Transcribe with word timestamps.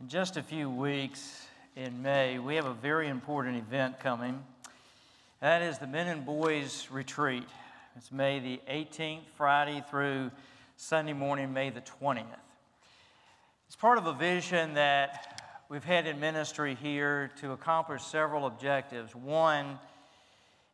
In 0.00 0.08
just 0.08 0.36
a 0.36 0.44
few 0.44 0.70
weeks 0.70 1.48
in 1.74 2.02
May, 2.02 2.38
we 2.38 2.54
have 2.54 2.66
a 2.66 2.72
very 2.72 3.08
important 3.08 3.56
event 3.56 3.98
coming. 3.98 4.44
That 5.40 5.60
is 5.60 5.78
the 5.78 5.88
Men 5.88 6.06
and 6.06 6.24
Boys 6.24 6.86
Retreat. 6.88 7.42
It's 7.96 8.12
May 8.12 8.38
the 8.38 8.60
18th, 8.72 9.24
Friday 9.36 9.82
through 9.90 10.30
Sunday 10.76 11.14
morning, 11.14 11.52
May 11.52 11.70
the 11.70 11.80
20th. 11.80 12.26
It's 13.66 13.74
part 13.74 13.98
of 13.98 14.06
a 14.06 14.12
vision 14.12 14.74
that 14.74 15.42
we've 15.68 15.82
had 15.82 16.06
in 16.06 16.20
ministry 16.20 16.76
here 16.80 17.32
to 17.40 17.50
accomplish 17.50 18.04
several 18.04 18.46
objectives. 18.46 19.16
One 19.16 19.80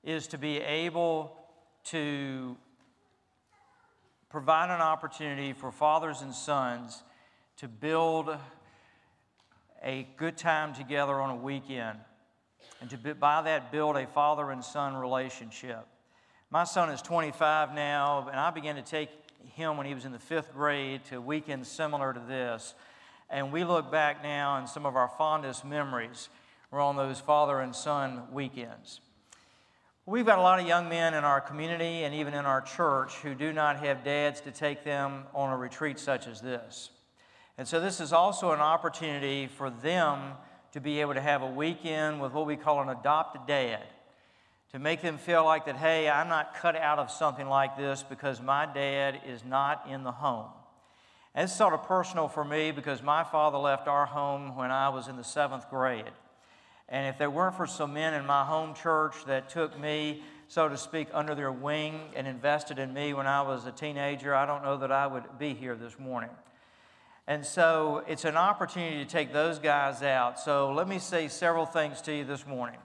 is 0.03 0.27
to 0.29 0.39
be 0.39 0.59
able 0.59 1.35
to 1.85 2.59
provide 4.29 4.69
an 4.69 4.83
opportunity 4.83 5.55
for 5.55 5.73
fathers 5.73 6.21
and 6.21 6.35
sons 6.35 7.03
to 7.57 7.69
build 7.69 8.37
a 9.85 10.09
good 10.17 10.39
time 10.39 10.75
together 10.75 11.21
on 11.21 11.31
a 11.31 11.37
weekend 11.37 11.99
and 12.81 12.89
to 12.91 13.15
by 13.15 13.43
that 13.43 13.71
build 13.71 13.97
a 13.97 14.07
father 14.07 14.51
and 14.51 14.65
son 14.65 14.97
relationship. 14.97 15.87
My 16.51 16.65
son 16.65 16.89
is 16.89 17.03
25 17.03 17.75
now, 17.75 18.27
and 18.31 18.41
I 18.41 18.51
began 18.51 18.77
to 18.77 18.83
take 18.83 19.11
him 19.55 19.77
when 19.77 19.87
he 19.87 19.95
was 19.95 20.07
in 20.07 20.13
the 20.13 20.19
fifth 20.19 20.53
grade 20.55 21.05
to 21.11 21.21
weekends 21.21 21.69
similar 21.69 22.13
to 22.13 22.21
this. 22.21 22.75
And 23.29 23.53
we 23.53 23.65
look 23.65 23.93
back 23.93 24.23
now, 24.23 24.57
and 24.57 24.69
some 24.69 24.87
of 24.87 24.97
our 24.97 25.11
fondest 25.19 25.65
memories 25.65 26.29
were 26.71 26.81
on 26.81 26.97
those 26.97 27.21
father 27.21 27.61
and 27.61 27.75
son 27.75 28.23
weekends. 28.33 29.01
We've 30.07 30.27
got 30.27 30.39
a 30.39 30.43
lot 30.43 30.61
of 30.61 30.67
young 30.67 30.89
men 30.89 31.15
in 31.15 31.25
our 31.25 31.41
community 31.41 32.05
and 32.05 32.15
even 32.15 32.35
in 32.35 32.45
our 32.45 32.61
church 32.61 33.15
who 33.17 33.35
do 33.35 33.53
not 33.53 33.79
have 33.81 34.05
dads 34.05 34.41
to 34.43 34.51
take 34.51 34.85
them 34.85 35.25
on 35.35 35.51
a 35.51 35.57
retreat 35.57 35.99
such 35.99 36.27
as 36.27 36.41
this. 36.41 36.91
And 37.57 37.69
so, 37.69 37.81
this 37.81 38.01
is 38.01 38.13
also 38.13 38.51
an 38.51 38.61
opportunity 38.61 39.47
for 39.47 39.71
them 39.71 40.33
to 40.73 40.81
be 40.81 41.01
able 41.01 41.15
to 41.15 41.21
have 41.21 41.43
a 41.43 41.47
weekend 41.47 42.21
with 42.21 42.33
what 42.33 42.47
we 42.47 42.57
call 42.57 42.83
an 42.83 42.89
adopted 42.89 43.43
dad, 43.47 43.85
to 44.73 44.81
make 44.81 45.03
them 45.03 45.19
feel 45.19 45.45
like 45.45 45.67
that, 45.67 45.77
hey, 45.77 46.11
I'm 46.11 46.29
not 46.29 46.57
cut 46.57 46.75
out 46.75 46.99
of 46.99 47.13
something 47.13 47.49
like 47.49 47.77
this 47.77 48.03
because 48.03 48.43
my 48.43 48.67
dad 48.67 49.21
is 49.25 49.45
not 49.45 49.87
in 49.89 50.03
the 50.03 50.11
home. 50.11 50.51
And 51.33 51.45
it's 51.45 51.57
sort 51.57 51.75
of 51.75 51.85
personal 51.85 52.27
for 52.27 52.45
me 52.45 52.73
because 52.73 53.03
my 53.05 53.23
father 53.23 53.59
left 53.59 53.87
our 53.87 54.07
home 54.07 54.57
when 54.57 54.73
I 54.73 54.89
was 54.89 55.07
in 55.07 55.17
the 55.17 55.23
seventh 55.23 55.71
grade. 55.71 56.11
And 56.89 57.07
if 57.07 57.19
there 57.19 57.31
weren't 57.31 57.57
for 57.57 57.69
some 57.69 57.95
men 57.95 58.15
in 58.15 58.27
my 58.27 58.45
home 58.45 58.75
church 58.75 59.15
that 59.27 59.49
took 59.49 59.79
me, 59.79 60.23
so 60.49 60.69
to 60.69 60.77
speak, 60.77 61.07
under 61.13 61.37
their 61.37 61.53
wing 61.53 62.01
and 62.17 62.27
invested 62.27 62.81
in 62.81 62.93
me 62.93 63.15
when 63.15 63.29
I 63.29 63.43
was 63.43 63.67
a 63.67 63.73
teenager, 63.73 64.35
I 64.35 64.45
don't 64.45 64.65
know 64.65 64.77
that 64.79 64.91
I 64.91 65.07
would 65.07 65.39
be 65.39 65.55
here 65.55 65.77
this 65.77 65.99
morning. 66.01 66.31
And 67.27 67.45
so 67.45 68.03
it's 68.07 68.25
an 68.27 68.37
opportunity 68.37 69.03
to 69.03 69.11
take 69.11 69.33
those 69.33 69.59
guys 69.59 70.03
out. 70.03 70.39
So 70.39 70.73
let 70.73 70.87
me 70.87 70.99
say 70.99 71.29
several 71.29 71.65
things 71.65 72.03
to 72.03 72.15
you 72.15 72.25
this 72.25 72.47
morning. 72.47 72.79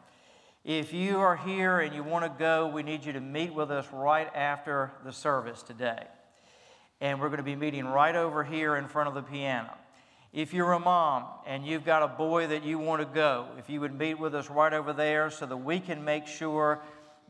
If 0.63 0.93
you 0.93 1.19
are 1.19 1.35
here 1.35 1.79
and 1.79 1.93
you 1.93 2.03
want 2.03 2.25
to 2.25 2.39
go, 2.39 2.67
we 2.67 2.83
need 2.83 3.03
you 3.03 3.13
to 3.13 3.19
meet 3.19 3.53
with 3.53 3.69
us 3.69 3.85
right 3.91 4.29
after 4.33 4.91
the 5.03 5.11
service 5.11 5.61
today. 5.61 6.03
And 7.01 7.19
we're 7.19 7.27
going 7.27 7.37
to 7.37 7.43
be 7.43 7.55
meeting 7.55 7.85
right 7.85 8.15
over 8.15 8.43
here 8.43 8.75
in 8.77 8.87
front 8.87 9.09
of 9.09 9.15
the 9.15 9.21
piano. 9.21 9.73
If 10.31 10.53
you're 10.53 10.73
a 10.73 10.79
mom 10.79 11.25
and 11.47 11.65
you've 11.65 11.85
got 11.85 12.03
a 12.03 12.07
boy 12.07 12.47
that 12.47 12.63
you 12.63 12.77
want 12.77 13.01
to 13.01 13.07
go, 13.07 13.47
if 13.57 13.69
you 13.69 13.81
would 13.81 13.97
meet 13.97 14.19
with 14.19 14.35
us 14.35 14.49
right 14.49 14.71
over 14.71 14.93
there 14.93 15.31
so 15.31 15.47
that 15.47 15.57
we 15.57 15.79
can 15.79 16.05
make 16.05 16.27
sure 16.27 16.81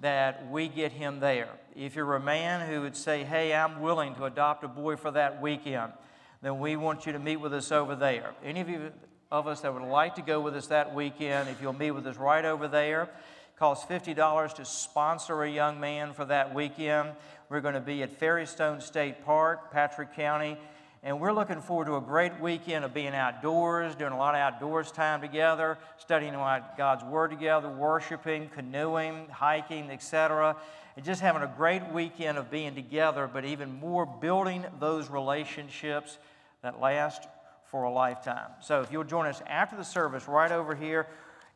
that 0.01 0.49
we 0.49 0.67
get 0.67 0.91
him 0.91 1.19
there. 1.19 1.49
If 1.75 1.95
you're 1.95 2.15
a 2.15 2.19
man 2.19 2.69
who 2.69 2.81
would 2.81 2.95
say, 2.95 3.23
Hey, 3.23 3.53
I'm 3.53 3.81
willing 3.81 4.15
to 4.15 4.25
adopt 4.25 4.63
a 4.63 4.67
boy 4.67 4.95
for 4.95 5.11
that 5.11 5.41
weekend, 5.41 5.93
then 6.41 6.59
we 6.59 6.75
want 6.75 7.05
you 7.05 7.11
to 7.11 7.19
meet 7.19 7.37
with 7.37 7.53
us 7.53 7.71
over 7.71 7.95
there. 7.95 8.33
Any 8.43 8.61
of 8.61 8.69
you 8.69 8.91
of 9.31 9.45
us 9.45 9.61
that 9.61 9.71
would 9.73 9.83
like 9.83 10.15
to 10.15 10.21
go 10.23 10.39
with 10.39 10.55
us 10.55 10.67
that 10.67 10.95
weekend, 10.95 11.49
if 11.49 11.61
you'll 11.61 11.73
meet 11.73 11.91
with 11.91 12.07
us 12.07 12.17
right 12.17 12.43
over 12.43 12.67
there, 12.67 13.03
it 13.03 13.09
costs 13.57 13.85
$50 13.85 14.55
to 14.55 14.65
sponsor 14.65 15.43
a 15.43 15.51
young 15.51 15.79
man 15.79 16.13
for 16.13 16.25
that 16.25 16.55
weekend. 16.55 17.11
We're 17.47 17.61
going 17.61 17.75
to 17.75 17.79
be 17.79 18.01
at 18.01 18.11
Fairy 18.11 18.47
Stone 18.47 18.81
State 18.81 19.23
Park, 19.23 19.71
Patrick 19.71 20.15
County, 20.15 20.57
and 21.03 21.19
we're 21.19 21.31
looking 21.31 21.61
forward 21.61 21.85
to 21.85 21.95
a 21.97 22.01
great 22.01 22.39
weekend 22.39 22.83
of 22.83 22.93
being 22.93 23.13
outdoors, 23.13 23.95
doing 23.95 24.13
a 24.13 24.17
lot 24.17 24.33
of 24.33 24.41
outdoors 24.41 24.91
time 24.91 25.21
together, 25.21 25.77
studying 25.97 26.33
God's 26.33 27.03
Word 27.03 27.29
together, 27.29 27.69
worshiping, 27.69 28.49
canoeing, 28.49 29.27
hiking, 29.29 29.91
etc 29.91 30.55
and 30.99 31.05
just 31.05 31.21
having 31.21 31.43
a 31.43 31.53
great 31.55 31.81
weekend 31.93 32.37
of 32.37 32.51
being 32.51 32.75
together, 32.75 33.29
but 33.31 33.45
even 33.45 33.79
more 33.79 34.05
building 34.05 34.65
those 34.81 35.09
relationships 35.09 36.17
that 36.61 36.79
last 36.79 37.27
for 37.71 37.83
a 37.83 37.91
lifetime. 37.91 38.49
So 38.61 38.81
if 38.81 38.91
you'll 38.91 39.03
join 39.03 39.27
us 39.27 39.41
after 39.47 39.75
the 39.75 39.83
service 39.83 40.27
right 40.27 40.51
over 40.51 40.75
here, 40.75 41.07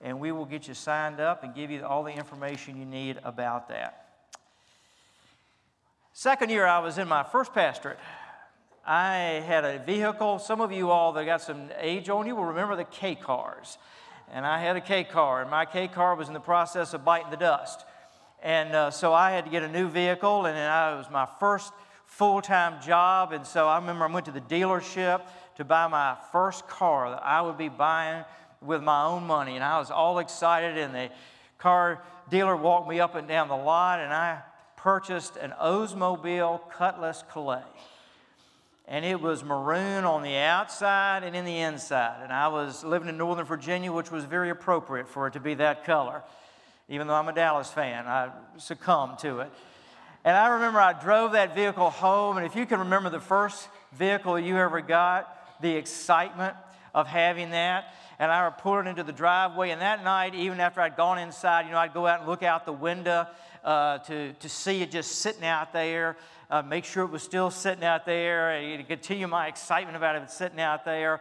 and 0.02 0.19
we 0.19 0.31
will 0.31 0.46
get 0.46 0.68
you 0.68 0.74
signed 0.74 1.19
up 1.19 1.44
and 1.44 1.56
give 1.56 1.72
you 1.72 1.86
all 1.86 2.03
the 2.03 2.12
information 2.12 2.78
you 2.78 2.86
need 2.86 3.19
about 3.24 3.69
that. 3.69 4.08
Second 6.12 6.52
year 6.52 6.66
I 6.66 6.80
was 6.80 6.97
in 6.97 7.08
my 7.08 7.24
first 7.24 7.53
pastorate. 7.53 7.97
I 8.86 9.42
had 9.47 9.63
a 9.63 9.80
vehicle. 9.80 10.40
Some 10.40 10.62
of 10.62 10.72
you 10.72 10.92
all 10.92 11.13
that 11.13 11.25
got 11.25 11.42
some 11.42 11.69
age 11.80 12.09
on 12.09 12.28
you 12.28 12.36
will 12.36 12.46
remember 12.46 12.75
the 12.75 12.84
K 12.84 13.16
cars. 13.16 13.78
And 14.31 14.46
I 14.46 14.59
had 14.59 14.75
a 14.75 14.81
K 14.81 15.03
car, 15.03 15.42
and 15.42 15.50
my 15.50 15.66
K 15.66 15.88
car 15.88 16.16
was 16.16 16.28
in 16.28 16.34
the 16.34 16.40
process 16.40 16.94
of 16.94 17.06
biting 17.06 17.31
the 17.31 17.38
dust. 17.38 17.86
And 18.42 18.75
uh, 18.75 18.92
so 18.92 19.13
I 19.13 19.31
had 19.31 19.46
to 19.46 19.52
get 19.52 19.63
a 19.63 19.68
new 19.69 19.88
vehicle, 19.88 20.46
and 20.46 20.58
it 20.58 20.97
was 20.97 21.09
my 21.09 21.28
first 21.40 21.72
full 22.06 22.41
time 22.41 22.81
job. 22.81 23.31
And 23.31 23.46
so 23.46 23.68
I 23.68 23.78
remember 23.78 24.06
I 24.06 24.12
went 24.12 24.25
to 24.25 24.31
the 24.31 24.41
dealership 24.41 25.22
to 25.58 25.64
buy 25.64 25.88
my 25.88 26.18
first 26.31 26.68
car 26.68 27.12
that 27.12 27.24
I 27.24 27.41
would 27.41 27.58
be 27.58 27.69
buying 27.69 28.24
with 28.62 28.81
my 28.81 29.06
own 29.06 29.24
money. 29.24 29.56
And 29.56 29.64
I 29.64 29.80
was 29.80 29.91
all 29.91 30.19
excited, 30.19 30.78
and 30.78 30.94
the 30.94 31.09
car 31.58 32.02
dealer 32.30 32.56
walked 32.56 32.90
me 32.90 33.00
up 33.00 33.16
and 33.16 33.28
down 33.28 33.47
the 33.47 33.58
lot, 33.58 34.00
and 34.00 34.13
I 34.13 34.42
purchased 34.75 35.38
an 35.38 35.53
Oldsmobile 35.62 36.69
Cutlass 36.72 37.24
Calais. 37.31 37.63
And 38.86 39.06
it 39.06 39.22
was 39.22 39.44
maroon 39.44 40.03
on 40.03 40.24
the 40.24 40.36
outside 40.36 41.24
and 41.24 41.36
in 41.36 41.46
the 41.46 41.59
inside. 41.59 42.22
And 42.22 42.34
I 42.34 42.50
was 42.50 42.84
living 42.84 43.08
in 43.08 43.18
Northern 43.18 43.46
Virginia, 43.46 43.92
which 43.94 44.12
was 44.12 44.25
very 44.25 44.50
appropriate 44.50 45.08
for 45.08 45.28
it 45.28 45.34
to 45.34 45.40
be 45.40 45.53
that 45.56 45.86
color 45.86 46.22
even 46.90 47.08
though 47.08 47.16
I'm 47.16 47.28
a 47.30 47.34
Dallas 47.34 47.72
fan, 47.72 48.06
I 48.08 48.30
succumbed 48.58 49.19
to 49.19 49.40
it. 49.40 49.52
And 50.25 50.38
I 50.38 50.47
remember 50.53 50.79
I 50.79 50.94
drove 50.94 51.34
that 51.34 51.53
vehicle 51.53 51.89
home, 51.89 52.38
and 52.38 52.45
if 52.45 52.56
you 52.56 52.66
can 52.66 52.79
remember 52.79 53.09
the 53.09 53.19
first 53.19 53.67
vehicle 53.91 54.39
you 54.39 54.57
ever 54.57 54.79
got, 54.79 55.61
the 55.61 55.75
excitement 55.75 56.56
of 56.95 57.07
having 57.07 57.51
that. 57.51 57.94
And 58.19 58.31
I 58.31 58.45
would 58.45 58.57
pull 58.57 58.79
it 58.79 58.88
into 58.88 59.03
the 59.03 59.12
driveway, 59.12 59.72
and 59.72 59.81
that 59.81 60.01
night, 60.03 60.33
even 60.33 60.62
after 60.62 60.79
I'd 60.79 60.95
gone 60.95 61.17
inside, 61.17 61.66
you 61.66 61.72
know, 61.72 61.78
I'd 61.78 61.94
go 61.94 62.07
out 62.07 62.19
and 62.19 62.29
look 62.29 62.41
out 62.41 62.66
the 62.66 62.72
window 62.72 63.28
uh, 63.66 63.97
to, 64.00 64.31
to 64.31 64.47
see 64.47 64.81
it 64.81 64.91
just 64.91 65.19
sitting 65.19 65.44
out 65.44 65.73
there, 65.73 66.16
uh, 66.50 66.62
make 66.62 66.85
sure 66.85 67.03
it 67.03 67.12
was 67.12 67.23
still 67.23 67.51
sitting 67.51 67.83
out 67.83 68.06
there, 68.06 68.51
and 68.51 68.88
continue 68.88 69.28
my 69.28 69.47
excitement 69.47 69.97
about 69.97 70.16
it 70.16 70.31
sitting 70.31 70.62
out 70.62 70.85
there. 70.85 71.19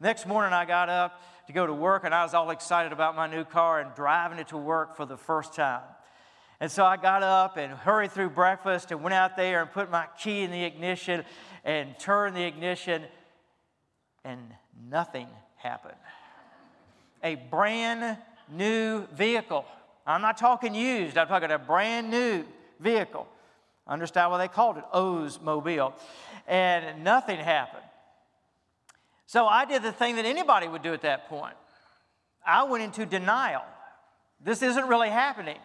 Next 0.00 0.26
morning, 0.26 0.54
I 0.54 0.64
got 0.64 0.88
up 0.88 1.20
to 1.48 1.52
go 1.52 1.66
to 1.66 1.74
work, 1.74 2.04
and 2.04 2.14
I 2.14 2.22
was 2.22 2.32
all 2.32 2.48
excited 2.48 2.92
about 2.92 3.14
my 3.14 3.26
new 3.26 3.44
car 3.44 3.80
and 3.80 3.94
driving 3.94 4.38
it 4.38 4.48
to 4.48 4.56
work 4.56 4.96
for 4.96 5.04
the 5.04 5.18
first 5.18 5.54
time. 5.54 5.82
And 6.60 6.70
so 6.70 6.84
I 6.84 6.96
got 6.96 7.22
up 7.22 7.56
and 7.56 7.72
hurried 7.72 8.12
through 8.12 8.30
breakfast 8.30 8.90
and 8.90 9.02
went 9.02 9.14
out 9.14 9.36
there 9.36 9.62
and 9.62 9.70
put 9.70 9.90
my 9.90 10.06
key 10.20 10.42
in 10.42 10.50
the 10.50 10.64
ignition 10.64 11.24
and 11.64 11.96
turned 11.98 12.36
the 12.36 12.44
ignition, 12.44 13.04
and 14.24 14.40
nothing 14.88 15.28
happened. 15.56 15.94
A 17.22 17.36
brand 17.36 18.18
new 18.50 19.06
vehicle. 19.08 19.64
I'm 20.06 20.22
not 20.22 20.38
talking 20.38 20.74
used, 20.74 21.18
I'm 21.18 21.28
talking 21.28 21.50
a 21.50 21.58
brand 21.58 22.10
new 22.10 22.44
vehicle. 22.80 23.28
Understand 23.86 24.30
why 24.30 24.38
they 24.38 24.48
called 24.48 24.78
it 24.78 24.84
Oldsmobile. 24.92 25.92
And 26.46 27.04
nothing 27.04 27.38
happened. 27.38 27.84
So 29.26 29.46
I 29.46 29.64
did 29.64 29.82
the 29.82 29.92
thing 29.92 30.16
that 30.16 30.24
anybody 30.24 30.68
would 30.68 30.82
do 30.82 30.92
at 30.94 31.02
that 31.02 31.28
point. 31.28 31.54
I 32.46 32.64
went 32.64 32.82
into 32.82 33.04
denial. 33.04 33.62
This 34.42 34.62
isn't 34.62 34.86
really 34.88 35.10
happening. 35.10 35.58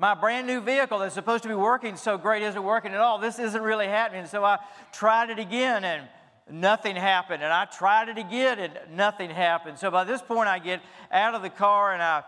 My 0.00 0.14
brand 0.14 0.46
new 0.46 0.60
vehicle 0.60 1.00
that's 1.00 1.14
supposed 1.14 1.42
to 1.42 1.48
be 1.48 1.56
working 1.56 1.96
so 1.96 2.16
great 2.16 2.44
isn't 2.44 2.62
working 2.62 2.92
at 2.92 3.00
all. 3.00 3.18
This 3.18 3.40
isn't 3.40 3.60
really 3.60 3.88
happening. 3.88 4.26
So 4.26 4.44
I 4.44 4.58
tried 4.92 5.30
it 5.30 5.40
again 5.40 5.82
and 5.82 6.08
nothing 6.48 6.94
happened. 6.94 7.42
And 7.42 7.52
I 7.52 7.64
tried 7.64 8.08
it 8.08 8.16
again 8.16 8.60
and 8.60 8.78
nothing 8.96 9.28
happened. 9.28 9.76
So 9.76 9.90
by 9.90 10.04
this 10.04 10.22
point, 10.22 10.48
I 10.48 10.60
get 10.60 10.82
out 11.10 11.34
of 11.34 11.42
the 11.42 11.50
car 11.50 11.92
and 11.92 12.00
I 12.00 12.22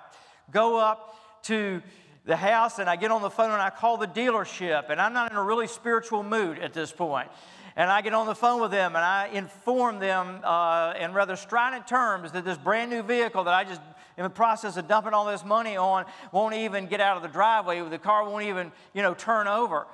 go 0.51 0.81
up 0.81 1.17
to 1.45 1.81
the 2.25 2.35
house 2.35 2.81
and 2.81 2.91
I 2.91 2.97
get 2.97 3.13
on 3.13 3.23
the 3.23 3.31
phone 3.31 3.53
and 3.53 3.63
I 3.63 3.71
call 3.71 3.99
the 3.99 4.09
dealership. 4.09 4.91
And 4.91 5.01
I'm 5.01 5.13
not 5.13 5.31
in 5.31 5.37
a 5.37 5.43
really 5.45 5.69
spiritual 5.69 6.25
mood 6.25 6.59
at 6.59 6.73
this 6.73 6.91
point 6.91 7.29
and 7.77 7.91
I 7.91 8.03
get 8.03 8.13
on 8.15 8.27
the 8.27 8.35
phone 8.35 8.61
with 8.61 8.71
them 8.71 8.97
and 8.97 9.05
I 9.05 9.29
inform 9.29 9.99
them 9.99 10.41
uh, 10.45 10.95
in 10.99 11.13
rather 11.13 11.37
strident 11.37 11.87
terms 11.87 12.33
that 12.33 12.45
this 12.45 12.59
brand 12.59 12.91
new 12.91 13.03
vehicle 13.03 13.45
that 13.45 13.55
I 13.55 13.65
just 13.65 13.81
in 14.17 14.25
the 14.25 14.31
process 14.31 14.77
of 14.77 14.87
dumping 14.87 15.15
all 15.15 15.25
this 15.25 15.45
money 15.45 15.77
on 15.77 16.05
won't 16.31 16.55
even 16.55 16.87
get 16.87 17.01
out 17.01 17.17
of 17.17 17.23
the 17.23 17.29
driveway. 17.29 17.81
The 17.89 17.99
car 17.99 18.29
won't 18.29 18.45
even, 18.45 18.71
you 18.93 19.03
know, 19.03 19.15
turn 19.15 19.49
over. 19.49 19.87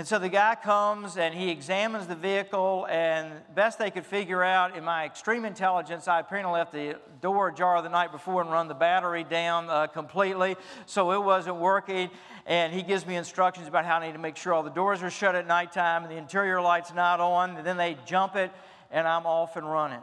And 0.00 0.08
so 0.08 0.18
the 0.18 0.30
guy 0.30 0.54
comes 0.54 1.18
and 1.18 1.34
he 1.34 1.50
examines 1.50 2.06
the 2.06 2.14
vehicle, 2.14 2.86
and 2.88 3.34
best 3.54 3.78
they 3.78 3.90
could 3.90 4.06
figure 4.06 4.42
out, 4.42 4.74
in 4.74 4.82
my 4.82 5.04
extreme 5.04 5.44
intelligence, 5.44 6.08
I 6.08 6.20
apparently 6.20 6.54
left 6.54 6.72
the 6.72 6.96
door 7.20 7.48
ajar 7.48 7.82
the 7.82 7.90
night 7.90 8.10
before 8.10 8.40
and 8.40 8.50
run 8.50 8.66
the 8.66 8.74
battery 8.74 9.24
down 9.24 9.68
uh, 9.68 9.88
completely, 9.88 10.56
so 10.86 11.12
it 11.12 11.22
wasn't 11.22 11.56
working. 11.56 12.08
And 12.46 12.72
he 12.72 12.80
gives 12.80 13.06
me 13.06 13.16
instructions 13.16 13.68
about 13.68 13.84
how 13.84 13.98
I 13.98 14.06
need 14.06 14.14
to 14.14 14.18
make 14.18 14.38
sure 14.38 14.54
all 14.54 14.62
the 14.62 14.70
doors 14.70 15.02
are 15.02 15.10
shut 15.10 15.34
at 15.34 15.46
nighttime 15.46 16.04
and 16.04 16.10
the 16.10 16.16
interior 16.16 16.62
light's 16.62 16.94
not 16.94 17.20
on. 17.20 17.58
And 17.58 17.66
then 17.66 17.76
they 17.76 17.98
jump 18.06 18.36
it, 18.36 18.50
and 18.90 19.06
I'm 19.06 19.26
off 19.26 19.56
and 19.56 19.70
running. 19.70 20.00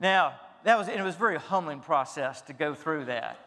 Now, 0.00 0.40
that 0.64 0.76
was, 0.76 0.88
it 0.88 1.00
was 1.00 1.14
a 1.14 1.18
very 1.18 1.38
humbling 1.38 1.78
process 1.78 2.40
to 2.42 2.52
go 2.52 2.74
through 2.74 3.04
that. 3.04 3.38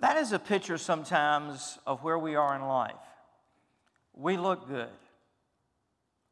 That 0.00 0.16
is 0.16 0.32
a 0.32 0.38
picture 0.38 0.78
sometimes 0.78 1.78
of 1.86 2.04
where 2.04 2.18
we 2.18 2.36
are 2.36 2.54
in 2.54 2.62
life. 2.62 2.94
We 4.14 4.36
look 4.36 4.68
good. 4.68 4.88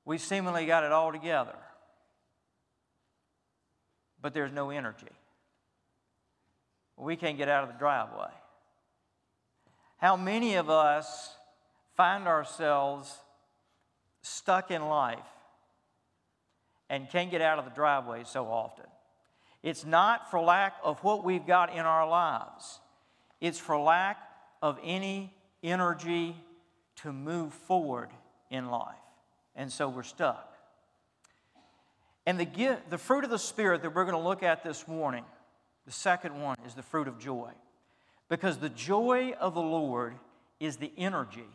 We 0.04 0.18
seemingly 0.18 0.66
got 0.66 0.84
it 0.84 0.92
all 0.92 1.10
together. 1.10 1.56
But 4.22 4.34
there's 4.34 4.52
no 4.52 4.70
energy. 4.70 5.06
We 6.96 7.16
can't 7.16 7.36
get 7.36 7.48
out 7.48 7.64
of 7.64 7.72
the 7.72 7.78
driveway. 7.78 8.30
How 9.98 10.16
many 10.16 10.54
of 10.54 10.70
us 10.70 11.34
find 11.96 12.26
ourselves 12.28 13.12
stuck 14.22 14.70
in 14.70 14.86
life 14.86 15.18
and 16.88 17.10
can't 17.10 17.30
get 17.30 17.40
out 17.40 17.58
of 17.58 17.64
the 17.64 17.70
driveway 17.72 18.22
so 18.24 18.46
often? 18.46 18.86
It's 19.62 19.84
not 19.84 20.30
for 20.30 20.40
lack 20.40 20.74
of 20.84 21.02
what 21.02 21.24
we've 21.24 21.46
got 21.46 21.72
in 21.72 21.80
our 21.80 22.08
lives. 22.08 22.80
It's 23.41 23.59
for 23.59 23.79
lack 23.79 24.19
of 24.62 24.79
any 24.83 25.33
energy 25.62 26.37
to 26.97 27.12
move 27.12 27.53
forward 27.53 28.11
in 28.50 28.71
life. 28.71 28.94
And 29.55 29.71
so 29.71 29.88
we're 29.88 30.03
stuck. 30.03 30.53
And 32.27 32.41
the, 32.41 32.44
gift, 32.44 32.91
the 32.91 32.99
fruit 32.99 33.25
of 33.25 33.31
the 33.31 33.38
Spirit 33.38 33.83
that 33.83 33.94
we're 33.94 34.05
going 34.05 34.17
to 34.17 34.29
look 34.29 34.43
at 34.43 34.65
this 34.65 34.88
morning, 34.88 35.25
the 35.85 35.93
second 35.93 36.41
one, 36.41 36.56
is 36.67 36.75
the 36.75 36.83
fruit 36.83 37.09
of 37.09 37.19
joy. 37.19 37.50
Because 38.29 38.59
the 38.59 38.69
joy 38.69 39.35
of 39.38 39.55
the 39.55 39.62
Lord 39.62 40.15
is 40.59 40.79
the 40.79 40.91
energy 40.97 41.47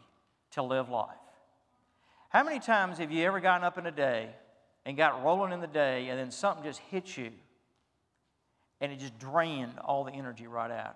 to 0.51 0.63
live 0.63 0.89
life. 0.89 1.10
How 2.30 2.44
many 2.44 2.60
times 2.60 3.00
have 3.00 3.12
you 3.12 3.25
ever 3.25 3.42
gotten 3.42 3.66
up 3.66 3.78
in 3.78 3.86
a 3.86 3.92
day 3.92 4.30
and 4.86 4.95
got 4.95 5.24
rolling 5.24 5.51
in 5.51 5.60
the 5.60 5.68
day 5.68 6.07
and 6.07 6.18
then 6.18 6.31
something 6.31 6.63
just 6.63 6.80
hit 6.89 7.18
you 7.18 7.31
and 8.80 8.92
it 8.92 9.00
just 9.00 9.19
drained 9.19 9.78
all 9.80 10.06
the 10.06 10.13
energy 10.13 10.48
right 10.48 10.72
out? 10.72 10.95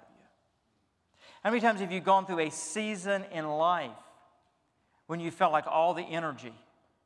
How 1.46 1.52
many 1.52 1.62
times 1.62 1.80
have 1.82 1.92
you 1.92 2.00
gone 2.00 2.26
through 2.26 2.40
a 2.40 2.50
season 2.50 3.24
in 3.32 3.48
life 3.48 3.92
when 5.06 5.20
you 5.20 5.30
felt 5.30 5.52
like 5.52 5.68
all 5.68 5.94
the 5.94 6.02
energy 6.02 6.56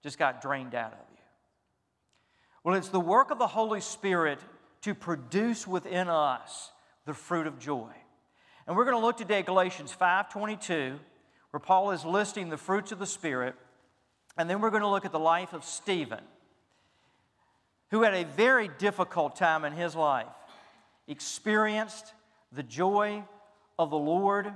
just 0.01 0.18
got 0.18 0.41
drained 0.41 0.74
out 0.74 0.94
of 0.94 1.00
you? 1.12 1.24
Well, 2.63 2.75
it's 2.75 2.88
the 2.88 3.01
work 3.01 3.31
of 3.31 3.38
the 3.38 3.47
Holy 3.47 3.81
Spirit 3.81 4.39
to 4.83 4.95
produce 4.95 5.68
within 5.68 6.07
us 6.07 6.71
the 7.06 7.13
fruit 7.13 7.47
of 7.47 7.59
joy. 7.59 7.91
And 8.65 8.77
we're 8.77 8.86
going 8.86 8.95
to 8.95 9.06
look 9.06 9.18
today 9.18 9.39
at 9.39 9.45
Galatians 9.45 9.94
5:22, 9.94 10.97
where 11.51 11.59
Paul 11.59 11.92
is 11.92 12.06
listing 12.06 12.47
the 12.47 12.56
fruits 12.56 12.94
of 12.94 13.00
the 13.00 13.06
Spirit, 13.06 13.56
and 14.38 14.50
then 14.50 14.62
we're 14.62 14.69
going 14.69 14.83
to 14.83 14.88
look 14.88 15.03
at 15.03 15.12
the 15.12 15.19
life 15.19 15.51
of 15.51 15.65
Stephen, 15.65 16.24
who 17.92 18.03
had 18.03 18.13
a 18.13 18.24
very 18.24 18.69
difficult 18.77 19.35
time 19.35 19.65
in 19.65 19.74
his 19.74 19.97
life, 19.97 20.27
experienced 21.07 22.13
the 22.53 22.63
joy 22.63 23.25
of 23.80 23.90
the 23.90 23.98
Lord 23.98 24.54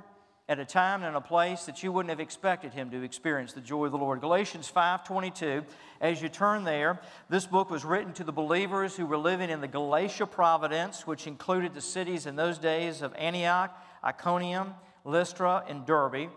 at 0.50 0.60
a 0.60 0.66
time 0.66 1.02
and 1.02 1.16
a 1.16 1.22
place 1.22 1.66
that 1.66 1.82
you 1.82 1.94
wouldn't 1.94 2.10
have 2.10 2.20
expected 2.20 2.74
him 2.74 2.92
to 2.92 3.02
experience 3.02 3.54
the 3.54 3.62
joy 3.62 3.86
of 3.86 3.94
the 3.94 3.98
Lord. 3.98 4.20
Galatians 4.20 4.70
5:22. 4.70 5.66
As 6.02 6.22
you 6.22 6.28
turn 6.28 6.66
there, 6.66 7.00
this 7.30 7.46
book 7.46 7.70
was 7.70 7.86
written 7.86 8.12
to 8.14 8.26
the 8.26 8.34
believers 8.34 8.98
who 8.98 9.06
were 9.06 9.18
living 9.18 9.50
in 9.50 9.62
the 9.62 9.68
Galatia 9.70 10.28
province, 10.28 11.08
which 11.08 11.26
included 11.26 11.74
the 11.74 11.80
cities 11.80 12.26
in 12.26 12.36
those 12.36 12.58
days 12.58 13.02
of 13.02 13.16
Antioch, 13.16 13.72
Iconium, 14.04 14.76
Lystra, 15.06 15.64
and 15.70 15.86
Derbe. 15.86 16.30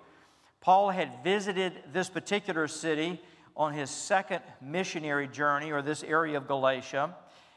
Paul 0.60 0.90
had 0.90 1.24
visited 1.24 1.92
this 1.92 2.08
particular 2.08 2.68
city 2.68 3.20
on 3.56 3.72
his 3.72 3.90
second 3.90 4.42
missionary 4.60 5.26
journey, 5.26 5.72
or 5.72 5.82
this 5.82 6.04
area 6.04 6.36
of 6.36 6.46
Galatia. 6.46 7.16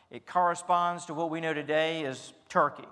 It 0.10 0.26
corresponds 0.26 1.06
to 1.06 1.14
what 1.14 1.30
we 1.30 1.40
know 1.40 1.54
today 1.54 2.04
as 2.06 2.34
Turkey. 2.48 2.88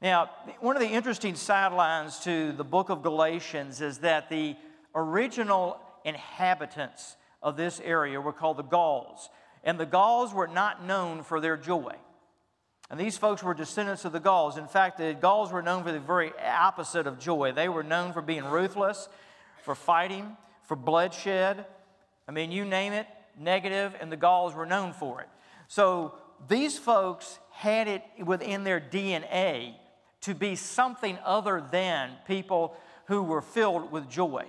Now, 0.00 0.30
one 0.60 0.76
of 0.76 0.82
the 0.82 0.88
interesting 0.88 1.34
sidelines 1.34 2.20
to 2.20 2.52
the 2.52 2.62
book 2.62 2.88
of 2.88 3.02
Galatians 3.02 3.80
is 3.80 3.98
that 3.98 4.28
the 4.28 4.54
original 4.94 5.80
inhabitants 6.04 7.16
of 7.42 7.56
this 7.56 7.80
area 7.80 8.20
were 8.20 8.32
called 8.32 8.58
the 8.58 8.62
Gauls. 8.62 9.28
And 9.64 9.78
the 9.78 9.86
Gauls 9.86 10.32
were 10.32 10.46
not 10.46 10.84
known 10.84 11.24
for 11.24 11.40
their 11.40 11.56
joy. 11.56 11.96
And 12.90 12.98
these 12.98 13.18
folks 13.18 13.42
were 13.42 13.54
descendants 13.54 14.04
of 14.04 14.12
the 14.12 14.20
Gauls. 14.20 14.56
In 14.56 14.68
fact, 14.68 14.98
the 14.98 15.14
Gauls 15.14 15.50
were 15.50 15.62
known 15.62 15.82
for 15.82 15.90
the 15.90 15.98
very 15.98 16.32
opposite 16.38 17.08
of 17.08 17.18
joy. 17.18 17.50
They 17.50 17.68
were 17.68 17.82
known 17.82 18.12
for 18.12 18.22
being 18.22 18.44
ruthless, 18.44 19.08
for 19.64 19.74
fighting, 19.74 20.36
for 20.62 20.76
bloodshed. 20.76 21.66
I 22.28 22.30
mean, 22.30 22.52
you 22.52 22.64
name 22.64 22.92
it, 22.92 23.08
negative, 23.36 23.96
and 24.00 24.12
the 24.12 24.16
Gauls 24.16 24.54
were 24.54 24.64
known 24.64 24.92
for 24.92 25.20
it. 25.20 25.28
So 25.66 26.14
these 26.48 26.78
folks 26.78 27.40
had 27.50 27.88
it 27.88 28.04
within 28.24 28.62
their 28.62 28.80
DNA 28.80 29.74
to 30.22 30.34
be 30.34 30.56
something 30.56 31.18
other 31.24 31.62
than 31.70 32.10
people 32.26 32.76
who 33.06 33.22
were 33.22 33.42
filled 33.42 33.90
with 33.92 34.08
joy. 34.08 34.44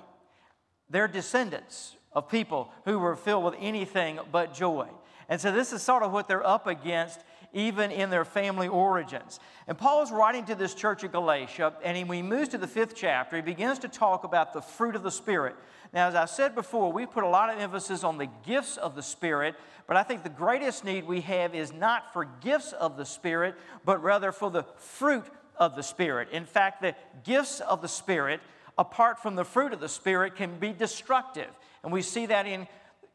They're 0.90 1.08
descendants 1.08 1.96
of 2.12 2.30
people 2.30 2.72
who 2.86 3.00
were 3.00 3.16
filled 3.16 3.44
with 3.44 3.56
anything 3.60 4.20
but 4.32 4.54
joy. 4.54 4.88
And 5.28 5.40
so 5.40 5.52
this 5.52 5.72
is 5.72 5.82
sort 5.82 6.04
of 6.04 6.12
what 6.12 6.28
they're 6.28 6.46
up 6.46 6.66
against 6.66 7.20
even 7.54 7.92
in 7.92 8.10
their 8.10 8.26
family 8.26 8.68
origins. 8.68 9.40
And 9.68 9.78
Paul 9.78 10.04
is 10.04 10.12
writing 10.12 10.46
to 10.46 10.56
this 10.56 10.74
church 10.74 11.04
of 11.04 11.12
Galatia, 11.12 11.74
and 11.84 12.08
when 12.08 12.18
he 12.18 12.22
moves 12.22 12.50
to 12.50 12.58
the 12.58 12.68
fifth 12.68 12.96
chapter, 12.96 13.36
he 13.36 13.42
begins 13.42 13.80
to 13.80 13.88
talk 13.88 14.24
about 14.24 14.54
the 14.54 14.62
fruit 14.62 14.96
of 14.96 15.04
the 15.04 15.12
Spirit. 15.12 15.56
Now, 15.92 16.08
as 16.08 16.16
I 16.16 16.26
said 16.26 16.54
before, 16.54 16.92
we 16.92 17.06
put 17.06 17.24
a 17.24 17.28
lot 17.28 17.52
of 17.52 17.60
emphasis 17.60 18.04
on 18.04 18.18
the 18.18 18.30
gifts 18.46 18.78
of 18.78 18.96
the 18.96 19.02
Spirit, 19.02 19.56
but 19.88 19.98
I 19.98 20.04
think 20.04 20.22
the 20.22 20.30
greatest 20.30 20.86
need 20.86 21.08
we 21.08 21.22
have 21.22 21.56
is 21.56 21.74
not 21.74 22.14
for 22.14 22.26
gifts 22.42 22.74
of 22.74 22.98
the 22.98 23.06
Spirit, 23.06 23.56
but 23.84 24.04
rather 24.04 24.32
for 24.32 24.52
the 24.52 24.64
fruit 24.78 25.26
of 25.60 25.76
the 25.76 25.84
Spirit. 25.84 26.30
In 26.32 26.46
fact, 26.46 26.82
the 26.82 26.96
gifts 27.24 27.60
of 27.60 27.82
the 27.82 27.88
Spirit, 27.88 28.40
apart 28.78 29.22
from 29.22 29.36
the 29.36 29.44
fruit 29.44 29.74
of 29.74 29.80
the 29.80 29.90
Spirit, 29.90 30.36
can 30.36 30.58
be 30.58 30.72
destructive. 30.72 31.50
And 31.84 31.92
we 31.92 32.02
see 32.02 32.26
that 32.28 32.48
in 32.48 32.68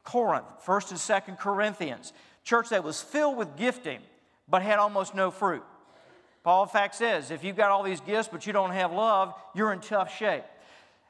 Corinth, 0.05 0.45
1st 0.65 0.91
and 0.91 1.01
2nd 1.01 1.39
Corinthians. 1.39 2.13
Church 2.45 2.69
that 2.69 2.85
was 2.85 3.01
filled 3.01 3.37
with 3.37 3.57
gifting, 3.57 4.01
but 4.49 4.63
had 4.63 4.79
almost 4.79 5.15
no 5.15 5.31
fruit. 5.31 5.63
Paul, 6.43 6.65
in 6.65 6.69
fact, 6.69 6.95
says 6.95 7.31
if 7.31 7.43
you've 7.43 7.57
got 7.57 7.71
all 7.71 7.83
these 7.83 8.03
gifts, 8.03 8.29
but 8.31 8.47
you 8.47 8.53
don't 8.53 8.73
have 8.73 8.93
love, 8.93 9.35
you're 9.55 9.73
in 9.73 9.81
tough 9.81 10.15
shape. 10.15 10.45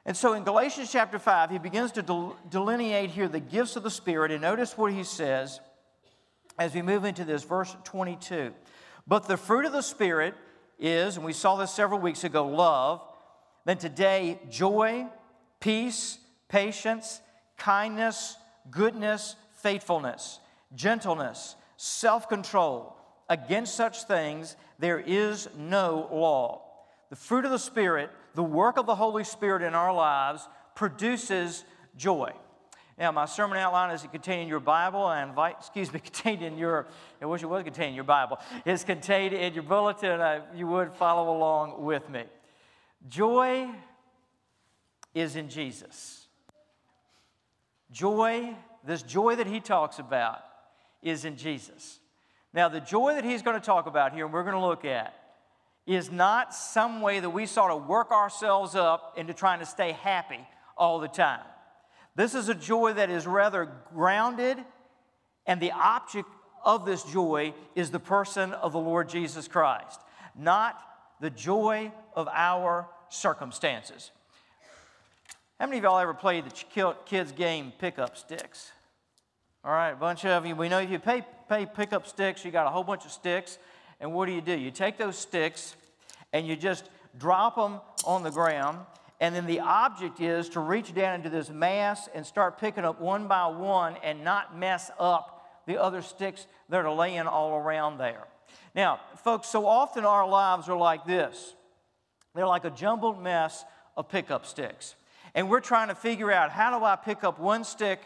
And 0.05 0.15
so 0.15 0.33
in 0.33 0.43
Galatians 0.43 0.91
chapter 0.91 1.19
5, 1.19 1.49
he 1.49 1.57
begins 1.57 1.91
to 1.93 2.33
delineate 2.49 3.09
here 3.09 3.27
the 3.27 3.39
gifts 3.39 3.75
of 3.75 3.83
the 3.83 3.89
Spirit. 3.89 4.31
And 4.31 4.41
notice 4.41 4.77
what 4.77 4.93
he 4.93 5.03
says 5.03 5.59
as 6.57 6.73
we 6.73 6.81
move 6.81 7.05
into 7.05 7.25
this, 7.25 7.43
verse 7.43 7.75
22. 7.83 8.53
But 9.07 9.27
the 9.27 9.35
fruit 9.35 9.65
of 9.65 9.73
the 9.73 9.81
Spirit 9.81 10.35
is, 10.79 11.17
and 11.17 11.25
we 11.25 11.33
saw 11.33 11.55
this 11.55 11.71
several 11.71 11.99
weeks 11.99 12.23
ago, 12.23 12.47
love. 12.47 13.01
Then 13.65 13.77
today, 13.77 14.39
joy, 14.49 15.07
peace, 15.59 16.19
patience, 16.47 17.21
kindness, 17.57 18.37
goodness, 18.69 19.35
faithfulness, 19.55 20.39
gentleness, 20.75 21.55
self 21.77 22.29
control. 22.29 22.95
Against 23.27 23.75
such 23.75 24.03
things, 24.03 24.55
there 24.77 24.99
is 24.99 25.49
no 25.57 26.07
law. 26.11 26.61
The 27.09 27.15
fruit 27.15 27.45
of 27.45 27.51
the 27.51 27.59
Spirit, 27.59 28.11
the 28.35 28.43
work 28.43 28.77
of 28.77 28.85
the 28.85 28.95
Holy 28.95 29.23
Spirit 29.23 29.63
in 29.63 29.73
our 29.73 29.93
lives, 29.93 30.47
produces 30.75 31.63
joy. 31.97 32.31
Now, 32.97 33.11
my 33.11 33.25
sermon 33.25 33.57
outline 33.57 33.93
is 33.93 34.03
contained 34.09 34.43
in 34.43 34.47
your 34.47 34.61
Bible. 34.61 35.03
I 35.03 35.21
invite, 35.21 35.55
excuse 35.59 35.91
me, 35.91 35.99
contained 36.03 36.41
in 36.41 36.57
your, 36.57 36.87
I 37.21 37.25
wish 37.25 37.43
it 37.43 37.47
was 37.47 37.63
contained 37.63 37.89
in 37.89 37.95
your 37.95 38.05
Bible. 38.05 38.39
It's 38.65 38.83
contained 38.83 39.33
in 39.33 39.53
your 39.53 39.63
bulletin. 39.63 40.21
I, 40.21 40.41
you 40.55 40.67
would 40.67 40.93
follow 40.93 41.35
along 41.35 41.83
with 41.83 42.09
me. 42.09 42.23
Joy 43.09 43.69
is 45.13 45.35
in 45.35 45.49
Jesus. 45.49 46.27
Joy, 47.91 48.55
this 48.85 49.03
joy 49.03 49.35
that 49.35 49.47
he 49.47 49.59
talks 49.59 49.99
about, 49.99 50.39
is 51.01 51.25
in 51.25 51.35
Jesus. 51.35 51.99
Now, 52.53 52.69
the 52.69 52.79
joy 52.79 53.15
that 53.15 53.25
he's 53.25 53.41
going 53.41 53.59
to 53.59 53.65
talk 53.65 53.85
about 53.87 54.13
here, 54.13 54.25
and 54.25 54.33
we're 54.33 54.43
going 54.43 54.55
to 54.55 54.65
look 54.65 54.85
at, 54.85 55.13
is 55.85 56.09
not 56.09 56.53
some 56.53 57.01
way 57.01 57.19
that 57.19 57.29
we 57.29 57.45
sort 57.45 57.71
of 57.71 57.87
work 57.87 58.11
ourselves 58.11 58.73
up 58.73 59.13
into 59.17 59.33
trying 59.33 59.59
to 59.59 59.65
stay 59.65 59.91
happy 59.91 60.39
all 60.77 60.99
the 60.99 61.07
time. 61.07 61.41
This 62.15 62.33
is 62.33 62.49
a 62.49 62.55
joy 62.55 62.93
that 62.93 63.09
is 63.09 63.27
rather 63.27 63.69
grounded, 63.93 64.57
and 65.45 65.61
the 65.61 65.71
object 65.71 66.29
of 66.63 66.85
this 66.85 67.03
joy 67.03 67.53
is 67.75 67.91
the 67.91 67.99
person 67.99 68.53
of 68.53 68.71
the 68.71 68.79
Lord 68.79 69.09
Jesus 69.09 69.47
Christ, 69.47 69.99
not 70.37 70.79
the 71.19 71.29
joy 71.29 71.91
of 72.15 72.27
our 72.31 72.87
circumstances. 73.09 74.11
How 75.59 75.67
many 75.67 75.77
of 75.77 75.83
y'all 75.83 75.99
ever 75.99 76.13
played 76.13 76.45
the 76.45 76.95
kids' 77.05 77.31
game 77.31 77.71
pickup 77.79 78.17
sticks? 78.17 78.71
All 79.63 79.71
right, 79.71 79.91
a 79.91 79.95
bunch 79.95 80.25
of 80.25 80.45
you. 80.45 80.55
We 80.55 80.69
know 80.69 80.79
if 80.79 80.89
you 80.89 80.99
pay, 80.99 81.23
pay 81.49 81.65
pickup 81.65 82.07
sticks, 82.07 82.43
you 82.43 82.51
got 82.51 82.67
a 82.67 82.69
whole 82.69 82.83
bunch 82.83 83.05
of 83.05 83.11
sticks. 83.11 83.57
And 83.99 84.13
what 84.13 84.25
do 84.25 84.33
you 84.33 84.41
do? 84.41 84.53
You 84.57 84.71
take 84.71 84.97
those 84.97 85.17
sticks 85.17 85.75
and 86.33 86.45
you 86.45 86.55
just 86.55 86.89
drop 87.17 87.55
them 87.55 87.79
on 88.05 88.23
the 88.23 88.29
ground. 88.29 88.79
And 89.19 89.33
then 89.33 89.45
the 89.45 89.61
object 89.61 90.19
is 90.19 90.49
to 90.49 90.59
reach 90.59 90.93
down 90.93 91.15
into 91.15 91.29
this 91.29 91.49
mass 91.49 92.09
and 92.13 92.25
start 92.25 92.59
picking 92.59 92.83
up 92.83 92.99
one 92.99 93.27
by 93.27 93.47
one 93.47 93.95
and 94.03 94.23
not 94.23 94.57
mess 94.57 94.91
up 94.99 95.35
the 95.65 95.81
other 95.81 96.01
sticks 96.01 96.47
that 96.69 96.85
are 96.85 96.93
laying 96.93 97.27
all 97.27 97.55
around 97.55 97.97
there. 97.97 98.25
Now, 98.75 98.99
folks, 99.23 99.47
so 99.47 99.65
often 99.65 100.05
our 100.05 100.27
lives 100.27 100.69
are 100.69 100.77
like 100.77 101.05
this 101.05 101.53
they're 102.35 102.45
like 102.45 102.65
a 102.65 102.69
jumbled 102.69 103.21
mess 103.21 103.63
of 103.95 104.09
pickup 104.09 104.45
sticks. 104.45 104.95
And 105.33 105.49
we're 105.49 105.61
trying 105.61 105.87
to 105.87 105.95
figure 105.95 106.31
out 106.31 106.51
how 106.51 106.77
do 106.77 106.83
I 106.83 106.97
pick 106.97 107.23
up 107.23 107.39
one 107.39 107.63
stick 107.63 108.01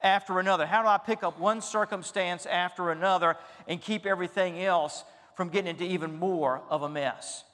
after 0.00 0.38
another? 0.38 0.66
How 0.66 0.82
do 0.82 0.88
I 0.88 0.98
pick 0.98 1.22
up 1.22 1.38
one 1.38 1.60
circumstance 1.60 2.46
after 2.46 2.90
another 2.90 3.36
and 3.66 3.80
keep 3.80 4.06
everything 4.06 4.60
else 4.62 5.04
from 5.34 5.48
getting 5.48 5.70
into 5.70 5.84
even 5.84 6.16
more 6.16 6.62
of 6.70 6.82
a 6.82 6.88
mess? 6.88 7.44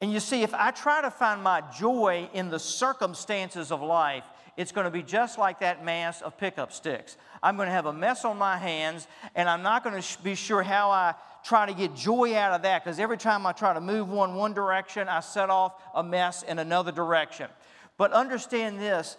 And 0.00 0.12
you 0.12 0.20
see, 0.20 0.42
if 0.42 0.54
I 0.54 0.70
try 0.70 1.02
to 1.02 1.10
find 1.10 1.42
my 1.42 1.62
joy 1.78 2.28
in 2.32 2.48
the 2.48 2.58
circumstances 2.58 3.70
of 3.70 3.82
life, 3.82 4.24
it's 4.56 4.72
going 4.72 4.86
to 4.86 4.90
be 4.90 5.02
just 5.02 5.38
like 5.38 5.60
that 5.60 5.84
mass 5.84 6.22
of 6.22 6.38
pickup 6.38 6.72
sticks. 6.72 7.16
I'm 7.42 7.56
going 7.56 7.66
to 7.66 7.72
have 7.72 7.86
a 7.86 7.92
mess 7.92 8.24
on 8.24 8.38
my 8.38 8.56
hands, 8.56 9.06
and 9.34 9.48
I'm 9.48 9.62
not 9.62 9.84
going 9.84 10.00
to 10.00 10.22
be 10.22 10.34
sure 10.34 10.62
how 10.62 10.90
I 10.90 11.14
try 11.44 11.66
to 11.66 11.74
get 11.74 11.94
joy 11.94 12.36
out 12.36 12.52
of 12.52 12.62
that 12.62 12.84
because 12.84 12.98
every 12.98 13.16
time 13.16 13.46
I 13.46 13.52
try 13.52 13.72
to 13.72 13.80
move 13.80 14.08
one 14.10 14.34
one 14.34 14.52
direction, 14.52 15.08
I 15.08 15.20
set 15.20 15.50
off 15.50 15.80
a 15.94 16.02
mess 16.02 16.42
in 16.42 16.58
another 16.58 16.92
direction. 16.92 17.48
But 17.96 18.12
understand 18.12 18.80
this 18.80 19.16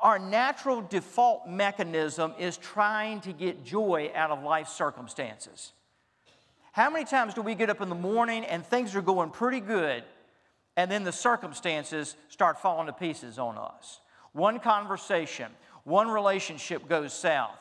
our 0.00 0.18
natural 0.18 0.80
default 0.80 1.46
mechanism 1.46 2.32
is 2.38 2.56
trying 2.56 3.20
to 3.20 3.32
get 3.34 3.64
joy 3.64 4.10
out 4.14 4.30
of 4.30 4.42
life 4.42 4.68
circumstances. 4.68 5.72
How 6.72 6.88
many 6.90 7.04
times 7.04 7.34
do 7.34 7.42
we 7.42 7.54
get 7.54 7.70
up 7.70 7.80
in 7.80 7.88
the 7.88 7.94
morning 7.94 8.44
and 8.44 8.64
things 8.64 8.94
are 8.94 9.02
going 9.02 9.30
pretty 9.30 9.60
good, 9.60 10.04
and 10.76 10.90
then 10.90 11.04
the 11.04 11.12
circumstances 11.12 12.16
start 12.28 12.60
falling 12.60 12.86
to 12.86 12.92
pieces 12.92 13.38
on 13.38 13.58
us? 13.58 14.00
One 14.32 14.60
conversation, 14.60 15.50
one 15.84 16.08
relationship 16.08 16.88
goes 16.88 17.12
south. 17.12 17.56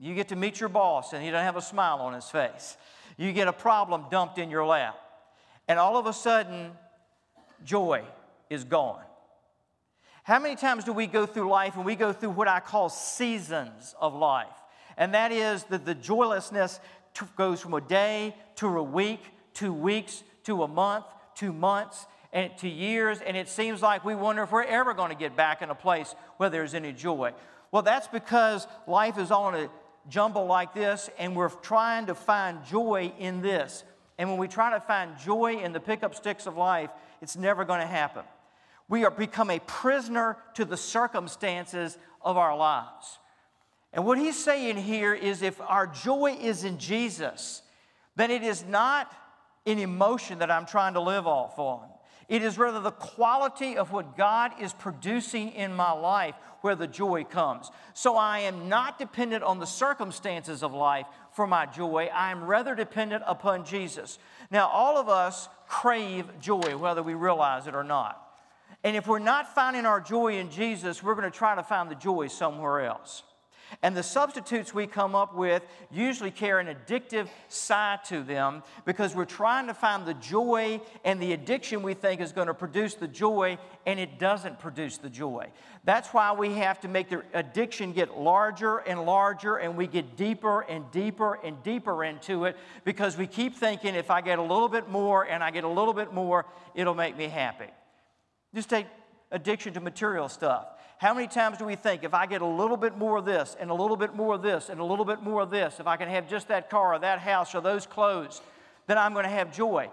You 0.00 0.14
get 0.14 0.28
to 0.28 0.36
meet 0.36 0.58
your 0.58 0.70
boss, 0.70 1.12
and 1.12 1.22
he 1.22 1.30
doesn't 1.30 1.44
have 1.44 1.56
a 1.56 1.62
smile 1.62 1.98
on 1.98 2.14
his 2.14 2.28
face. 2.28 2.76
You 3.18 3.32
get 3.32 3.46
a 3.46 3.52
problem 3.52 4.06
dumped 4.10 4.38
in 4.38 4.50
your 4.50 4.64
lap, 4.64 4.96
and 5.68 5.78
all 5.78 5.98
of 5.98 6.06
a 6.06 6.12
sudden, 6.14 6.72
joy 7.64 8.02
is 8.48 8.64
gone. 8.64 9.02
How 10.24 10.38
many 10.38 10.56
times 10.56 10.84
do 10.84 10.92
we 10.92 11.06
go 11.06 11.26
through 11.26 11.50
life 11.50 11.76
and 11.76 11.84
we 11.84 11.96
go 11.96 12.12
through 12.12 12.30
what 12.30 12.48
I 12.48 12.60
call 12.60 12.88
seasons 12.88 13.94
of 14.00 14.14
life? 14.14 14.46
And 14.96 15.14
that 15.14 15.32
is 15.32 15.64
that 15.64 15.84
the 15.84 15.94
joylessness 15.94 16.78
goes 17.36 17.60
from 17.60 17.74
a 17.74 17.80
day 17.80 18.34
to 18.56 18.66
a 18.66 18.82
week, 18.82 19.20
to 19.54 19.72
weeks, 19.72 20.22
to 20.44 20.62
a 20.62 20.68
month, 20.68 21.04
to 21.36 21.52
months, 21.52 22.06
and 22.32 22.56
to 22.58 22.68
years, 22.68 23.20
and 23.20 23.36
it 23.36 23.48
seems 23.48 23.82
like 23.82 24.04
we 24.04 24.14
wonder 24.14 24.42
if 24.42 24.52
we're 24.52 24.62
ever 24.62 24.94
going 24.94 25.10
to 25.10 25.16
get 25.16 25.36
back 25.36 25.60
in 25.60 25.68
a 25.68 25.74
place 25.74 26.14
where 26.38 26.48
there's 26.48 26.74
any 26.74 26.92
joy. 26.92 27.32
Well, 27.70 27.82
that's 27.82 28.08
because 28.08 28.66
life 28.86 29.18
is 29.18 29.30
on 29.30 29.54
a 29.54 29.70
jumble 30.08 30.46
like 30.46 30.74
this, 30.74 31.10
and 31.18 31.36
we're 31.36 31.50
trying 31.50 32.06
to 32.06 32.14
find 32.14 32.64
joy 32.64 33.12
in 33.18 33.42
this. 33.42 33.84
And 34.18 34.30
when 34.30 34.38
we 34.38 34.48
try 34.48 34.70
to 34.70 34.80
find 34.80 35.18
joy 35.18 35.58
in 35.62 35.72
the 35.72 35.80
pickup 35.80 36.14
sticks 36.14 36.46
of 36.46 36.56
life, 36.56 36.90
it's 37.20 37.36
never 37.36 37.64
going 37.64 37.80
to 37.80 37.86
happen. 37.86 38.24
We 38.88 39.04
are 39.04 39.10
become 39.10 39.50
a 39.50 39.58
prisoner 39.60 40.36
to 40.54 40.64
the 40.64 40.76
circumstances 40.76 41.98
of 42.20 42.36
our 42.36 42.56
lives. 42.56 43.18
And 43.92 44.06
what 44.06 44.18
he's 44.18 44.42
saying 44.42 44.78
here 44.78 45.14
is 45.14 45.42
if 45.42 45.60
our 45.60 45.86
joy 45.86 46.36
is 46.40 46.64
in 46.64 46.78
Jesus, 46.78 47.62
then 48.16 48.30
it 48.30 48.42
is 48.42 48.64
not 48.64 49.12
an 49.66 49.78
emotion 49.78 50.38
that 50.38 50.50
I'm 50.50 50.66
trying 50.66 50.94
to 50.94 51.00
live 51.00 51.26
off 51.26 51.58
on. 51.58 51.88
It 52.28 52.42
is 52.42 52.56
rather 52.56 52.80
the 52.80 52.92
quality 52.92 53.76
of 53.76 53.92
what 53.92 54.16
God 54.16 54.52
is 54.60 54.72
producing 54.72 55.50
in 55.50 55.74
my 55.74 55.92
life 55.92 56.34
where 56.62 56.74
the 56.74 56.86
joy 56.86 57.24
comes. 57.24 57.70
So 57.92 58.16
I 58.16 58.40
am 58.40 58.68
not 58.68 58.98
dependent 58.98 59.42
on 59.42 59.58
the 59.58 59.66
circumstances 59.66 60.62
of 60.62 60.72
life 60.72 61.06
for 61.32 61.46
my 61.46 61.66
joy. 61.66 62.08
I 62.12 62.30
am 62.30 62.44
rather 62.44 62.74
dependent 62.74 63.24
upon 63.26 63.66
Jesus. 63.66 64.18
Now, 64.50 64.68
all 64.68 64.96
of 64.96 65.08
us 65.08 65.48
crave 65.68 66.26
joy, 66.40 66.76
whether 66.78 67.02
we 67.02 67.14
realize 67.14 67.66
it 67.66 67.74
or 67.74 67.84
not. 67.84 68.18
And 68.84 68.96
if 68.96 69.06
we're 69.06 69.18
not 69.18 69.54
finding 69.54 69.84
our 69.84 70.00
joy 70.00 70.38
in 70.38 70.50
Jesus, 70.50 71.02
we're 71.02 71.14
going 71.14 71.30
to 71.30 71.36
try 71.36 71.54
to 71.54 71.62
find 71.62 71.90
the 71.90 71.94
joy 71.96 72.28
somewhere 72.28 72.86
else. 72.86 73.24
And 73.80 73.96
the 73.96 74.02
substitutes 74.02 74.74
we 74.74 74.86
come 74.86 75.14
up 75.14 75.34
with 75.34 75.64
usually 75.90 76.30
carry 76.30 76.68
an 76.68 76.76
addictive 76.76 77.28
side 77.48 78.04
to 78.06 78.22
them 78.22 78.62
because 78.84 79.14
we're 79.14 79.24
trying 79.24 79.68
to 79.68 79.74
find 79.74 80.04
the 80.04 80.14
joy 80.14 80.80
and 81.04 81.22
the 81.22 81.32
addiction 81.32 81.82
we 81.82 81.94
think 81.94 82.20
is 82.20 82.32
going 82.32 82.48
to 82.48 82.54
produce 82.54 82.94
the 82.94 83.08
joy, 83.08 83.56
and 83.86 83.98
it 83.98 84.18
doesn't 84.18 84.58
produce 84.58 84.98
the 84.98 85.08
joy. 85.08 85.48
That's 85.84 86.08
why 86.10 86.32
we 86.32 86.54
have 86.54 86.80
to 86.80 86.88
make 86.88 87.08
the 87.08 87.22
addiction 87.32 87.92
get 87.92 88.18
larger 88.18 88.78
and 88.78 89.04
larger, 89.04 89.56
and 89.56 89.76
we 89.76 89.86
get 89.86 90.16
deeper 90.16 90.60
and 90.62 90.90
deeper 90.90 91.38
and 91.42 91.62
deeper 91.62 92.04
into 92.04 92.44
it 92.44 92.56
because 92.84 93.16
we 93.16 93.26
keep 93.26 93.56
thinking 93.56 93.94
if 93.94 94.10
I 94.10 94.20
get 94.20 94.38
a 94.38 94.42
little 94.42 94.68
bit 94.68 94.88
more 94.88 95.24
and 95.24 95.42
I 95.42 95.50
get 95.50 95.64
a 95.64 95.68
little 95.68 95.94
bit 95.94 96.12
more, 96.12 96.46
it'll 96.74 96.94
make 96.94 97.16
me 97.16 97.28
happy. 97.28 97.70
Just 98.54 98.68
take 98.68 98.86
addiction 99.30 99.72
to 99.74 99.80
material 99.80 100.28
stuff. 100.28 100.66
How 101.02 101.12
many 101.12 101.26
times 101.26 101.58
do 101.58 101.64
we 101.64 101.74
think 101.74 102.04
if 102.04 102.14
I 102.14 102.26
get 102.26 102.42
a 102.42 102.46
little 102.46 102.76
bit 102.76 102.96
more 102.96 103.16
of 103.16 103.24
this 103.24 103.56
and 103.58 103.70
a 103.70 103.74
little 103.74 103.96
bit 103.96 104.14
more 104.14 104.36
of 104.36 104.42
this 104.42 104.68
and 104.68 104.78
a 104.78 104.84
little 104.84 105.04
bit 105.04 105.20
more 105.20 105.42
of 105.42 105.50
this, 105.50 105.80
if 105.80 105.88
I 105.88 105.96
can 105.96 106.08
have 106.08 106.28
just 106.28 106.46
that 106.46 106.70
car 106.70 106.94
or 106.94 107.00
that 107.00 107.18
house 107.18 107.56
or 107.56 107.60
those 107.60 107.86
clothes, 107.86 108.40
then 108.86 108.96
I'm 108.96 109.12
going 109.12 109.24
to 109.24 109.28
have 109.28 109.52
joy? 109.52 109.90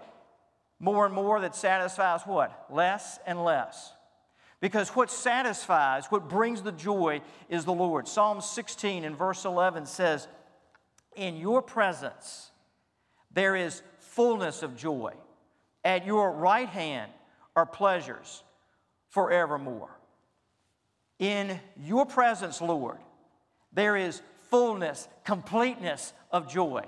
More 0.78 1.06
and 1.06 1.12
more 1.12 1.40
that 1.40 1.56
satisfies 1.56 2.22
what? 2.22 2.66
Less 2.70 3.18
and 3.26 3.42
less. 3.42 3.92
Because 4.60 4.90
what 4.90 5.10
satisfies, 5.10 6.06
what 6.10 6.28
brings 6.28 6.62
the 6.62 6.70
joy 6.70 7.22
is 7.48 7.64
the 7.64 7.72
Lord. 7.72 8.06
Psalm 8.06 8.40
16 8.40 9.02
and 9.02 9.18
verse 9.18 9.44
11 9.44 9.86
says, 9.86 10.28
In 11.16 11.38
your 11.38 11.60
presence 11.60 12.52
there 13.32 13.56
is 13.56 13.82
fullness 13.98 14.62
of 14.62 14.76
joy. 14.76 15.14
At 15.84 16.06
your 16.06 16.30
right 16.30 16.68
hand 16.68 17.10
are 17.56 17.66
pleasures 17.66 18.44
forevermore. 19.08 19.90
In 21.20 21.60
your 21.84 22.06
presence, 22.06 22.60
Lord, 22.62 22.96
there 23.72 23.94
is 23.96 24.22
fullness, 24.48 25.06
completeness 25.22 26.14
of 26.32 26.50
joy. 26.50 26.84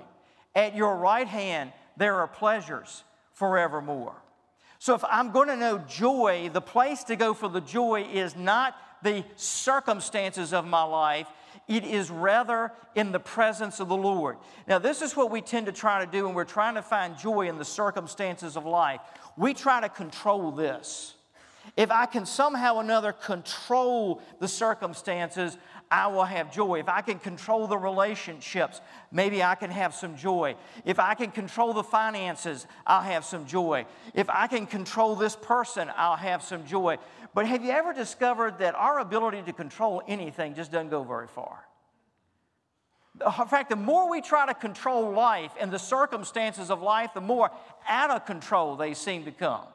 At 0.55 0.75
your 0.75 0.97
right 0.97 1.27
hand, 1.27 1.71
there 1.97 2.15
are 2.15 2.27
pleasures 2.27 3.03
forevermore. 3.33 4.15
So, 4.79 4.95
if 4.95 5.03
I'm 5.05 5.31
going 5.31 5.47
to 5.47 5.55
know 5.55 5.77
joy, 5.77 6.49
the 6.51 6.61
place 6.61 7.03
to 7.05 7.15
go 7.15 7.33
for 7.33 7.47
the 7.47 7.61
joy 7.61 8.07
is 8.11 8.35
not 8.35 8.75
the 9.03 9.23
circumstances 9.35 10.51
of 10.51 10.65
my 10.65 10.83
life, 10.83 11.27
it 11.67 11.83
is 11.83 12.09
rather 12.09 12.71
in 12.95 13.11
the 13.11 13.19
presence 13.19 13.79
of 13.79 13.87
the 13.87 13.95
Lord. 13.95 14.37
Now, 14.67 14.79
this 14.79 15.01
is 15.01 15.15
what 15.15 15.29
we 15.29 15.41
tend 15.41 15.67
to 15.67 15.71
try 15.71 16.03
to 16.03 16.11
do 16.11 16.25
when 16.25 16.33
we're 16.33 16.43
trying 16.43 16.75
to 16.75 16.81
find 16.81 17.17
joy 17.17 17.47
in 17.47 17.57
the 17.57 17.65
circumstances 17.65 18.57
of 18.57 18.65
life. 18.65 18.99
We 19.37 19.53
try 19.53 19.79
to 19.79 19.89
control 19.89 20.51
this. 20.51 21.15
If 21.75 21.91
I 21.91 22.05
can 22.05 22.25
somehow 22.25 22.75
or 22.75 22.81
another 22.81 23.11
control 23.11 24.21
the 24.39 24.47
circumstances, 24.47 25.57
I 25.89 26.07
will 26.07 26.23
have 26.23 26.51
joy. 26.51 26.79
If 26.79 26.89
I 26.89 27.01
can 27.01 27.19
control 27.19 27.67
the 27.67 27.77
relationships, 27.77 28.81
maybe 29.11 29.43
I 29.43 29.55
can 29.55 29.71
have 29.71 29.93
some 29.93 30.17
joy. 30.17 30.55
If 30.85 30.99
I 30.99 31.13
can 31.13 31.31
control 31.31 31.73
the 31.73 31.83
finances, 31.83 32.67
I'll 32.85 33.01
have 33.01 33.25
some 33.25 33.45
joy. 33.45 33.85
If 34.13 34.29
I 34.29 34.47
can 34.47 34.65
control 34.65 35.15
this 35.15 35.35
person, 35.35 35.91
I'll 35.95 36.15
have 36.15 36.43
some 36.43 36.65
joy. 36.65 36.97
But 37.33 37.47
have 37.47 37.63
you 37.63 37.71
ever 37.71 37.93
discovered 37.93 38.59
that 38.59 38.75
our 38.75 38.99
ability 38.99 39.43
to 39.43 39.53
control 39.53 40.01
anything 40.07 40.55
just 40.55 40.71
doesn't 40.71 40.89
go 40.89 41.03
very 41.03 41.27
far? 41.27 41.65
In 43.21 43.47
fact, 43.47 43.69
the 43.69 43.75
more 43.75 44.09
we 44.09 44.21
try 44.21 44.47
to 44.47 44.55
control 44.55 45.11
life 45.11 45.51
and 45.59 45.71
the 45.71 45.79
circumstances 45.79 46.71
of 46.71 46.81
life, 46.81 47.11
the 47.13 47.21
more 47.21 47.51
out 47.87 48.09
of 48.09 48.25
control 48.25 48.75
they 48.75 48.95
seem 48.95 49.25
to 49.25 49.31
come. 49.31 49.65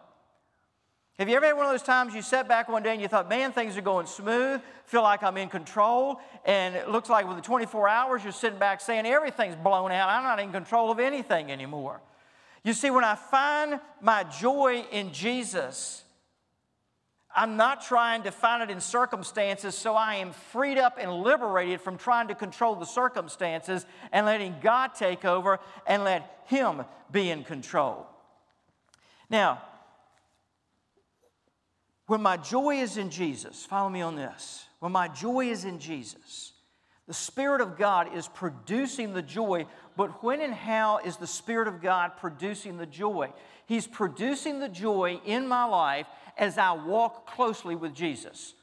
Have 1.18 1.28
you 1.28 1.34
ever 1.34 1.46
had 1.46 1.56
one 1.56 1.66
of 1.66 1.72
those 1.72 1.82
times 1.82 2.14
you 2.14 2.22
sat 2.22 2.46
back 2.46 2.68
one 2.68 2.84
day 2.84 2.92
and 2.92 3.02
you 3.02 3.08
thought, 3.08 3.28
man, 3.28 3.50
things 3.50 3.76
are 3.76 3.82
going 3.82 4.06
smooth, 4.06 4.60
feel 4.84 5.02
like 5.02 5.24
I'm 5.24 5.36
in 5.36 5.48
control, 5.48 6.20
and 6.44 6.76
it 6.76 6.88
looks 6.88 7.10
like 7.10 7.26
within 7.26 7.42
24 7.42 7.88
hours 7.88 8.22
you're 8.22 8.32
sitting 8.32 8.60
back 8.60 8.80
saying, 8.80 9.04
everything's 9.04 9.56
blown 9.56 9.90
out, 9.90 10.08
I'm 10.08 10.22
not 10.22 10.38
in 10.38 10.52
control 10.52 10.92
of 10.92 11.00
anything 11.00 11.50
anymore. 11.50 12.00
You 12.62 12.72
see, 12.72 12.90
when 12.90 13.02
I 13.02 13.16
find 13.16 13.80
my 14.00 14.22
joy 14.24 14.84
in 14.92 15.12
Jesus, 15.12 16.04
I'm 17.34 17.56
not 17.56 17.82
trying 17.82 18.22
to 18.22 18.30
find 18.30 18.62
it 18.62 18.70
in 18.70 18.80
circumstances, 18.80 19.74
so 19.74 19.96
I 19.96 20.16
am 20.16 20.30
freed 20.30 20.78
up 20.78 20.98
and 21.00 21.12
liberated 21.12 21.80
from 21.80 21.98
trying 21.98 22.28
to 22.28 22.36
control 22.36 22.76
the 22.76 22.86
circumstances 22.86 23.84
and 24.12 24.24
letting 24.24 24.54
God 24.60 24.94
take 24.94 25.24
over 25.24 25.58
and 25.84 26.04
let 26.04 26.44
Him 26.46 26.84
be 27.10 27.30
in 27.30 27.42
control. 27.42 28.06
Now, 29.28 29.62
When 32.08 32.22
my 32.22 32.38
joy 32.38 32.76
is 32.76 32.96
in 32.96 33.10
Jesus, 33.10 33.66
follow 33.66 33.90
me 33.90 34.00
on 34.00 34.16
this. 34.16 34.64
When 34.80 34.92
my 34.92 35.08
joy 35.08 35.50
is 35.50 35.66
in 35.66 35.78
Jesus, 35.78 36.54
the 37.06 37.12
Spirit 37.12 37.60
of 37.60 37.76
God 37.76 38.16
is 38.16 38.28
producing 38.28 39.12
the 39.12 39.20
joy, 39.20 39.66
but 39.94 40.22
when 40.22 40.40
and 40.40 40.54
how 40.54 40.98
is 41.04 41.18
the 41.18 41.26
Spirit 41.26 41.68
of 41.68 41.82
God 41.82 42.12
producing 42.16 42.78
the 42.78 42.86
joy? 42.86 43.30
He's 43.66 43.86
producing 43.86 44.58
the 44.58 44.70
joy 44.70 45.20
in 45.26 45.46
my 45.46 45.64
life 45.64 46.06
as 46.38 46.56
I 46.56 46.72
walk 46.72 47.26
closely 47.26 47.76
with 47.76 47.94
Jesus. 47.94 48.54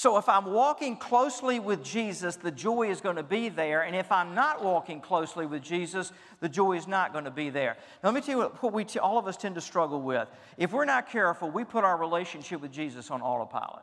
So 0.00 0.16
if 0.16 0.30
I'm 0.30 0.46
walking 0.46 0.96
closely 0.96 1.60
with 1.60 1.84
Jesus, 1.84 2.36
the 2.36 2.50
joy 2.50 2.88
is 2.88 3.02
going 3.02 3.16
to 3.16 3.22
be 3.22 3.50
there. 3.50 3.82
And 3.82 3.94
if 3.94 4.10
I'm 4.10 4.34
not 4.34 4.64
walking 4.64 4.98
closely 4.98 5.44
with 5.44 5.62
Jesus, 5.62 6.10
the 6.40 6.48
joy 6.48 6.78
is 6.78 6.88
not 6.88 7.12
going 7.12 7.26
to 7.26 7.30
be 7.30 7.50
there. 7.50 7.76
Now, 8.02 8.08
let 8.08 8.14
me 8.14 8.22
tell 8.22 8.38
you 8.38 8.50
what, 8.62 8.72
we 8.72 8.86
t- 8.86 8.98
all 8.98 9.18
of 9.18 9.26
us 9.26 9.36
tend 9.36 9.56
to 9.56 9.60
struggle 9.60 10.00
with. 10.00 10.26
If 10.56 10.72
we're 10.72 10.86
not 10.86 11.10
careful, 11.10 11.50
we 11.50 11.64
put 11.64 11.84
our 11.84 11.98
relationship 11.98 12.62
with 12.62 12.72
Jesus 12.72 13.10
on 13.10 13.20
autopilot. 13.20 13.82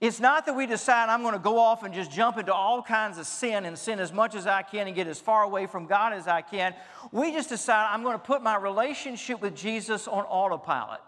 It's 0.00 0.18
not 0.18 0.46
that 0.46 0.56
we 0.56 0.66
decide 0.66 1.10
I'm 1.10 1.22
going 1.22 1.34
to 1.34 1.38
go 1.38 1.56
off 1.56 1.84
and 1.84 1.94
just 1.94 2.10
jump 2.10 2.36
into 2.36 2.52
all 2.52 2.82
kinds 2.82 3.18
of 3.18 3.26
sin 3.26 3.64
and 3.66 3.78
sin 3.78 4.00
as 4.00 4.12
much 4.12 4.34
as 4.34 4.48
I 4.48 4.62
can 4.62 4.88
and 4.88 4.96
get 4.96 5.06
as 5.06 5.20
far 5.20 5.44
away 5.44 5.68
from 5.68 5.86
God 5.86 6.12
as 6.12 6.26
I 6.26 6.42
can. 6.42 6.74
We 7.12 7.30
just 7.30 7.50
decide 7.50 7.88
I'm 7.88 8.02
going 8.02 8.18
to 8.18 8.24
put 8.24 8.42
my 8.42 8.56
relationship 8.56 9.42
with 9.42 9.54
Jesus 9.54 10.08
on 10.08 10.24
autopilot. 10.24 10.98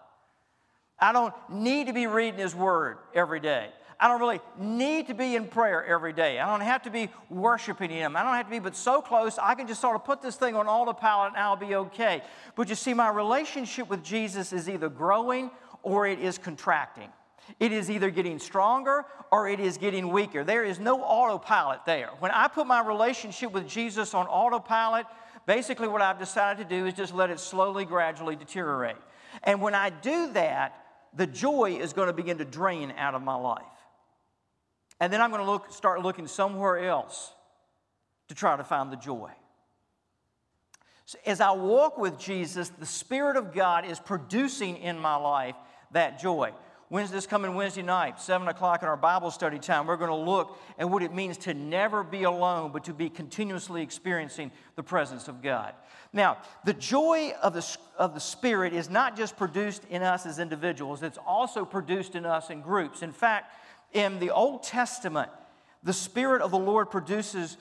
I 1.03 1.11
don't 1.11 1.33
need 1.49 1.87
to 1.87 1.93
be 1.93 2.07
reading 2.07 2.39
His 2.39 2.55
Word 2.55 2.97
every 3.13 3.41
day. 3.41 3.69
I 3.99 4.07
don't 4.07 4.21
really 4.21 4.39
need 4.57 5.07
to 5.07 5.13
be 5.13 5.35
in 5.35 5.47
prayer 5.47 5.85
every 5.85 6.13
day. 6.13 6.39
I 6.39 6.47
don't 6.47 6.65
have 6.65 6.83
to 6.83 6.89
be 6.89 7.09
worshiping 7.29 7.89
Him. 7.89 8.15
I 8.15 8.23
don't 8.23 8.35
have 8.35 8.45
to 8.45 8.51
be, 8.51 8.59
but 8.59 8.73
so 8.73 9.01
close, 9.01 9.37
I 9.37 9.53
can 9.55 9.67
just 9.67 9.81
sort 9.81 9.95
of 9.95 10.05
put 10.05 10.21
this 10.21 10.37
thing 10.37 10.55
on 10.55 10.67
autopilot 10.67 11.33
and 11.33 11.43
I'll 11.43 11.57
be 11.57 11.75
okay. 11.75 12.21
But 12.55 12.69
you 12.69 12.75
see, 12.75 12.93
my 12.93 13.09
relationship 13.09 13.89
with 13.89 14.01
Jesus 14.01 14.53
is 14.53 14.69
either 14.69 14.87
growing 14.87 15.51
or 15.83 16.07
it 16.07 16.19
is 16.19 16.37
contracting. 16.37 17.09
It 17.59 17.73
is 17.73 17.91
either 17.91 18.09
getting 18.09 18.39
stronger 18.39 19.05
or 19.29 19.49
it 19.49 19.59
is 19.59 19.77
getting 19.77 20.07
weaker. 20.07 20.45
There 20.45 20.63
is 20.63 20.79
no 20.79 21.01
autopilot 21.01 21.81
there. 21.85 22.11
When 22.19 22.31
I 22.31 22.47
put 22.47 22.65
my 22.65 22.79
relationship 22.79 23.51
with 23.51 23.67
Jesus 23.67 24.13
on 24.13 24.25
autopilot, 24.27 25.05
basically 25.45 25.89
what 25.89 26.01
I've 26.01 26.19
decided 26.19 26.69
to 26.69 26.77
do 26.77 26.85
is 26.85 26.93
just 26.93 27.13
let 27.13 27.29
it 27.29 27.41
slowly, 27.41 27.83
gradually 27.83 28.37
deteriorate. 28.37 28.95
And 29.43 29.61
when 29.61 29.75
I 29.75 29.89
do 29.89 30.31
that, 30.33 30.79
the 31.15 31.27
joy 31.27 31.77
is 31.79 31.93
going 31.93 32.07
to 32.07 32.13
begin 32.13 32.37
to 32.39 32.45
drain 32.45 32.93
out 32.97 33.15
of 33.15 33.21
my 33.21 33.35
life. 33.35 33.63
And 34.99 35.11
then 35.11 35.21
I'm 35.21 35.31
going 35.31 35.43
to 35.43 35.49
look, 35.49 35.71
start 35.71 36.01
looking 36.01 36.27
somewhere 36.27 36.79
else 36.87 37.33
to 38.29 38.35
try 38.35 38.55
to 38.55 38.63
find 38.63 38.91
the 38.91 38.97
joy. 38.97 39.31
So 41.05 41.19
as 41.25 41.41
I 41.41 41.51
walk 41.51 41.97
with 41.97 42.17
Jesus, 42.17 42.69
the 42.69 42.85
Spirit 42.85 43.35
of 43.35 43.53
God 43.53 43.85
is 43.85 43.99
producing 43.99 44.77
in 44.77 44.97
my 44.97 45.15
life 45.15 45.55
that 45.91 46.19
joy. 46.19 46.51
Wednesday, 46.93 47.15
this 47.15 47.25
coming 47.25 47.55
Wednesday 47.55 47.81
night, 47.81 48.21
7 48.21 48.47
o'clock 48.47 48.83
in 48.83 48.87
our 48.87 48.95
Bible 48.95 49.31
study 49.31 49.57
time, 49.57 49.87
we're 49.87 49.97
going 49.97 50.11
to 50.11 50.31
look 50.31 50.59
at 50.77 50.87
what 50.87 51.01
it 51.01 51.11
means 51.11 51.39
to 51.39 51.55
never 51.55 52.03
be 52.03 52.21
alone, 52.21 52.69
but 52.71 52.83
to 52.83 52.93
be 52.93 53.09
continuously 53.09 53.81
experiencing 53.81 54.51
the 54.75 54.83
presence 54.83 55.27
of 55.27 55.41
God. 55.41 55.73
Now, 56.13 56.37
the 56.65 56.73
joy 56.73 57.33
of 57.41 57.55
the, 57.55 57.77
of 57.97 58.13
the 58.13 58.19
Spirit 58.19 58.73
is 58.73 58.91
not 58.91 59.17
just 59.17 59.37
produced 59.37 59.81
in 59.89 60.03
us 60.03 60.27
as 60.27 60.37
individuals, 60.37 61.01
it's 61.01 61.17
also 61.25 61.65
produced 61.65 62.13
in 62.13 62.27
us 62.27 62.51
in 62.51 62.61
groups. 62.61 63.01
In 63.01 63.11
fact, 63.11 63.55
in 63.91 64.19
the 64.19 64.29
Old 64.29 64.61
Testament, 64.61 65.31
the 65.81 65.93
Spirit 65.93 66.43
of 66.43 66.51
the 66.51 66.59
Lord 66.59 66.91
produces 66.91 67.57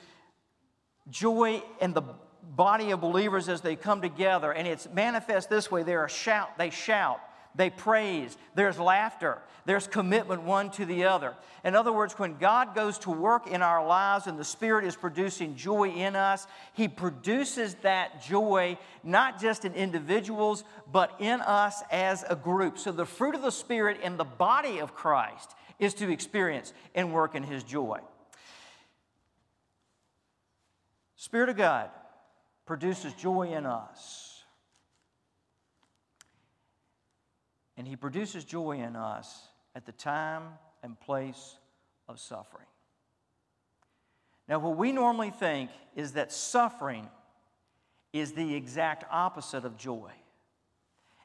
joy 1.09 1.63
in 1.81 1.95
the 1.95 2.03
body 2.43 2.91
of 2.91 3.01
believers 3.01 3.49
as 3.49 3.63
they 3.63 3.77
come 3.77 4.03
together, 4.03 4.53
and 4.53 4.69
it's 4.69 4.91
manifest 4.93 5.49
this 5.49 5.71
way. 5.71 5.85
They 5.85 5.95
are 5.95 6.07
shout, 6.07 6.59
they 6.59 6.69
shout, 6.69 7.19
they 7.55 7.71
praise, 7.71 8.37
there's 8.55 8.79
laughter, 8.79 9.39
there's 9.65 9.87
commitment 9.87 10.43
one 10.43 10.71
to 10.73 10.85
the 10.85 11.05
other. 11.05 11.35
In 11.65 11.75
other 11.77 11.93
words, 11.93 12.15
when 12.19 12.39
God 12.39 12.75
goes 12.75 12.99
to 13.01 13.11
work 13.11 13.47
in 13.47 13.63
our 13.63 13.87
lives 13.87 14.27
and 14.27 14.39
the 14.39 14.45
Spirit 14.45 14.85
is 14.85 14.97
producing 14.97 15.55
joy 15.55 15.91
in 15.91 16.17
us, 16.17 16.47
He 16.75 16.89
produces 16.89 17.75
that 17.83 18.23
joy 18.23 18.79
not 19.05 19.41
just 19.41 19.65
in 19.65 19.75
individuals, 19.75 20.65
but 20.91 21.15
in 21.21 21.41
us 21.41 21.83
as 21.91 22.25
a 22.29 22.35
group. 22.35 22.79
So 22.79 22.91
the 22.91 23.07
fruit 23.07 23.35
of 23.35 23.43
the 23.43 23.53
Spirit 23.53 24.01
in 24.03 24.17
the 24.17 24.25
body 24.25 24.81
of 24.81 24.95
Christ 24.95 25.55
is 25.79 25.95
to 25.95 26.11
experience 26.11 26.73
and 26.95 27.13
work 27.13 27.35
in 27.35 27.43
His 27.43 27.63
joy. 27.63 28.01
Spirit 31.17 31.51
of 31.51 31.57
God 31.57 31.91
produces 32.67 33.13
joy 33.15 33.53
in 33.53 33.65
us. 33.65 34.32
And 37.77 37.87
He 37.87 37.97
produces 37.97 38.45
joy 38.45 38.79
in 38.79 38.97
us 38.97 39.49
at 39.75 39.87
the 39.87 39.93
time 39.93 40.43
and 40.83 40.99
place 41.01 41.57
of 42.09 42.21
suffering. 42.21 42.67
Now, 44.49 44.59
what 44.59 44.77
we 44.77 44.93
normally 44.93 45.31
think 45.31 45.71
is 45.95 46.13
that 46.13 46.33
suffering 46.33 47.09
is 48.13 48.33
the 48.33 48.55
exact 48.55 49.05
opposite 49.11 49.65
of 49.65 49.77
joy, 49.77 50.11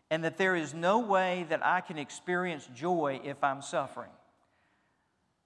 and 0.09 0.23
that 0.23 0.37
there 0.37 0.55
is 0.55 0.73
no 0.73 0.99
way 0.99 1.45
that 1.49 1.65
I 1.65 1.81
can 1.81 1.97
experience 1.97 2.67
joy 2.73 3.19
if 3.23 3.43
I'm 3.43 3.61
suffering. 3.61 4.11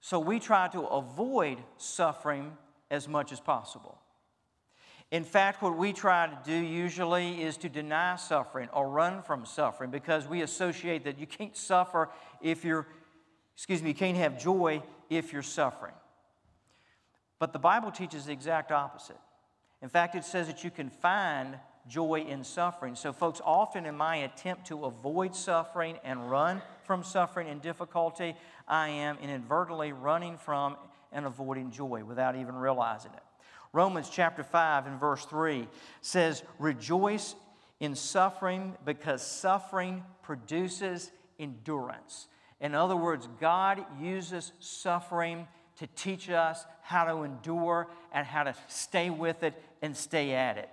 So 0.00 0.20
we 0.20 0.38
try 0.38 0.68
to 0.68 0.82
avoid 0.82 1.58
suffering 1.78 2.56
as 2.90 3.08
much 3.08 3.32
as 3.32 3.40
possible. 3.40 3.98
In 5.12 5.24
fact, 5.24 5.60
what 5.60 5.76
we 5.76 5.92
try 5.92 6.26
to 6.26 6.38
do 6.42 6.56
usually 6.56 7.42
is 7.42 7.58
to 7.58 7.68
deny 7.68 8.16
suffering 8.16 8.70
or 8.72 8.88
run 8.88 9.22
from 9.22 9.44
suffering 9.44 9.90
because 9.90 10.26
we 10.26 10.40
associate 10.40 11.04
that 11.04 11.18
you 11.18 11.26
can't 11.26 11.54
suffer 11.54 12.08
if 12.40 12.64
you're, 12.64 12.86
excuse 13.54 13.82
me, 13.82 13.90
you 13.90 13.94
can't 13.94 14.16
have 14.16 14.40
joy 14.40 14.82
if 15.10 15.30
you're 15.30 15.42
suffering. 15.42 15.92
But 17.38 17.52
the 17.52 17.58
Bible 17.58 17.90
teaches 17.90 18.24
the 18.24 18.32
exact 18.32 18.72
opposite. 18.72 19.18
In 19.82 19.90
fact, 19.90 20.14
it 20.14 20.24
says 20.24 20.46
that 20.46 20.64
you 20.64 20.70
can 20.70 20.88
find 20.88 21.58
joy 21.86 22.24
in 22.26 22.42
suffering. 22.42 22.94
So, 22.94 23.12
folks, 23.12 23.42
often 23.44 23.84
in 23.84 23.94
my 23.94 24.16
attempt 24.16 24.68
to 24.68 24.86
avoid 24.86 25.36
suffering 25.36 25.98
and 26.04 26.30
run 26.30 26.62
from 26.84 27.04
suffering 27.04 27.48
and 27.48 27.60
difficulty, 27.60 28.34
I 28.66 28.88
am 28.88 29.18
inadvertently 29.20 29.92
running 29.92 30.38
from 30.38 30.76
and 31.12 31.26
avoiding 31.26 31.70
joy 31.70 32.02
without 32.02 32.34
even 32.34 32.54
realizing 32.54 33.12
it. 33.12 33.22
Romans 33.72 34.10
chapter 34.10 34.44
5 34.44 34.86
and 34.86 35.00
verse 35.00 35.24
3 35.24 35.66
says, 36.02 36.42
Rejoice 36.58 37.34
in 37.80 37.94
suffering 37.94 38.74
because 38.84 39.22
suffering 39.22 40.04
produces 40.22 41.10
endurance. 41.38 42.28
In 42.60 42.74
other 42.74 42.96
words, 42.96 43.28
God 43.40 43.84
uses 44.00 44.52
suffering 44.60 45.48
to 45.78 45.86
teach 45.96 46.28
us 46.28 46.64
how 46.82 47.04
to 47.04 47.22
endure 47.22 47.88
and 48.12 48.26
how 48.26 48.44
to 48.44 48.54
stay 48.68 49.10
with 49.10 49.42
it 49.42 49.60
and 49.80 49.96
stay 49.96 50.32
at 50.32 50.58
it. 50.58 50.68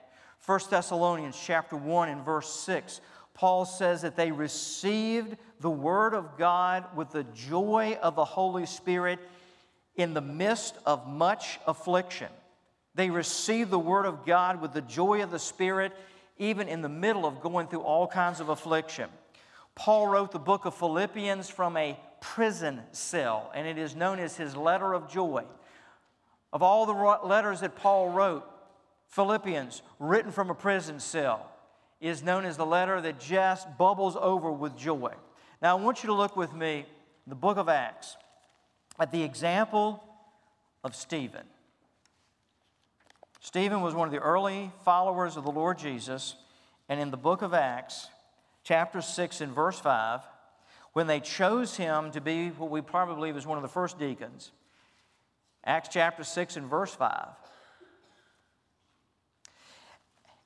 1 0.45 0.59
Thessalonians 0.69 1.39
chapter 1.41 1.75
1 1.77 2.09
and 2.09 2.25
verse 2.25 2.49
6, 2.49 3.01
Paul 3.33 3.65
says 3.65 4.01
that 4.01 4.15
they 4.15 4.31
received 4.31 5.37
the 5.61 5.69
word 5.69 6.13
of 6.13 6.37
God 6.37 6.85
with 6.95 7.11
the 7.11 7.23
joy 7.23 7.97
of 8.01 8.15
the 8.15 8.25
Holy 8.25 8.65
Spirit 8.65 9.19
in 9.95 10.13
the 10.13 10.21
midst 10.21 10.75
of 10.85 11.07
much 11.07 11.59
affliction. 11.65 12.27
They 12.99 13.09
received 13.09 13.71
the 13.71 13.79
Word 13.79 14.05
of 14.05 14.25
God 14.25 14.59
with 14.59 14.73
the 14.73 14.81
joy 14.81 15.23
of 15.23 15.31
the 15.31 15.39
Spirit, 15.39 15.93
even 16.37 16.67
in 16.67 16.81
the 16.81 16.89
middle 16.89 17.25
of 17.25 17.39
going 17.39 17.67
through 17.67 17.83
all 17.83 18.05
kinds 18.05 18.41
of 18.41 18.49
affliction. 18.49 19.09
Paul 19.73 20.07
wrote 20.07 20.33
the 20.33 20.37
book 20.37 20.65
of 20.65 20.75
Philippians 20.75 21.49
from 21.49 21.77
a 21.77 21.97
prison 22.19 22.81
cell, 22.91 23.53
and 23.55 23.65
it 23.65 23.77
is 23.77 23.95
known 23.95 24.19
as 24.19 24.35
his 24.35 24.53
letter 24.53 24.93
of 24.93 25.09
joy. 25.09 25.45
Of 26.51 26.61
all 26.61 26.85
the 26.85 27.25
letters 27.25 27.61
that 27.61 27.77
Paul 27.77 28.09
wrote, 28.09 28.43
Philippians, 29.07 29.81
written 29.97 30.33
from 30.33 30.49
a 30.49 30.53
prison 30.53 30.99
cell, 30.99 31.49
is 32.01 32.21
known 32.21 32.43
as 32.43 32.57
the 32.57 32.65
letter 32.65 32.99
that 32.99 33.17
just 33.17 33.77
bubbles 33.77 34.17
over 34.19 34.51
with 34.51 34.75
joy. 34.75 35.13
Now, 35.61 35.77
I 35.77 35.81
want 35.81 36.03
you 36.03 36.07
to 36.07 36.13
look 36.15 36.35
with 36.35 36.53
me 36.53 36.85
the 37.25 37.35
book 37.35 37.55
of 37.55 37.69
Acts 37.69 38.17
at 38.99 39.13
the 39.13 39.23
example 39.23 40.03
of 40.83 40.93
Stephen. 40.97 41.45
Stephen 43.41 43.81
was 43.81 43.95
one 43.95 44.07
of 44.07 44.11
the 44.11 44.19
early 44.19 44.71
followers 44.83 45.37
of 45.37 45.45
the 45.45 45.51
Lord 45.51 45.77
Jesus, 45.77 46.35
and 46.89 46.99
in 46.99 47.09
the 47.09 47.17
book 47.17 47.41
of 47.41 47.53
Acts, 47.53 48.07
chapter 48.63 49.01
6 49.01 49.41
and 49.41 49.53
verse 49.53 49.79
5, 49.79 50.19
when 50.91 51.07
they 51.07 51.21
chose 51.21 51.77
him 51.77 52.11
to 52.11 52.19
be 52.19 52.49
what 52.49 52.69
we 52.69 52.81
probably 52.81 53.15
believe 53.15 53.37
is 53.37 53.45
one 53.45 53.57
of 53.57 53.61
the 53.61 53.69
first 53.69 53.97
deacons, 53.97 54.51
Acts 55.63 55.89
chapter 55.89 56.23
6 56.23 56.57
and 56.57 56.69
verse 56.69 56.93
5. 56.93 57.29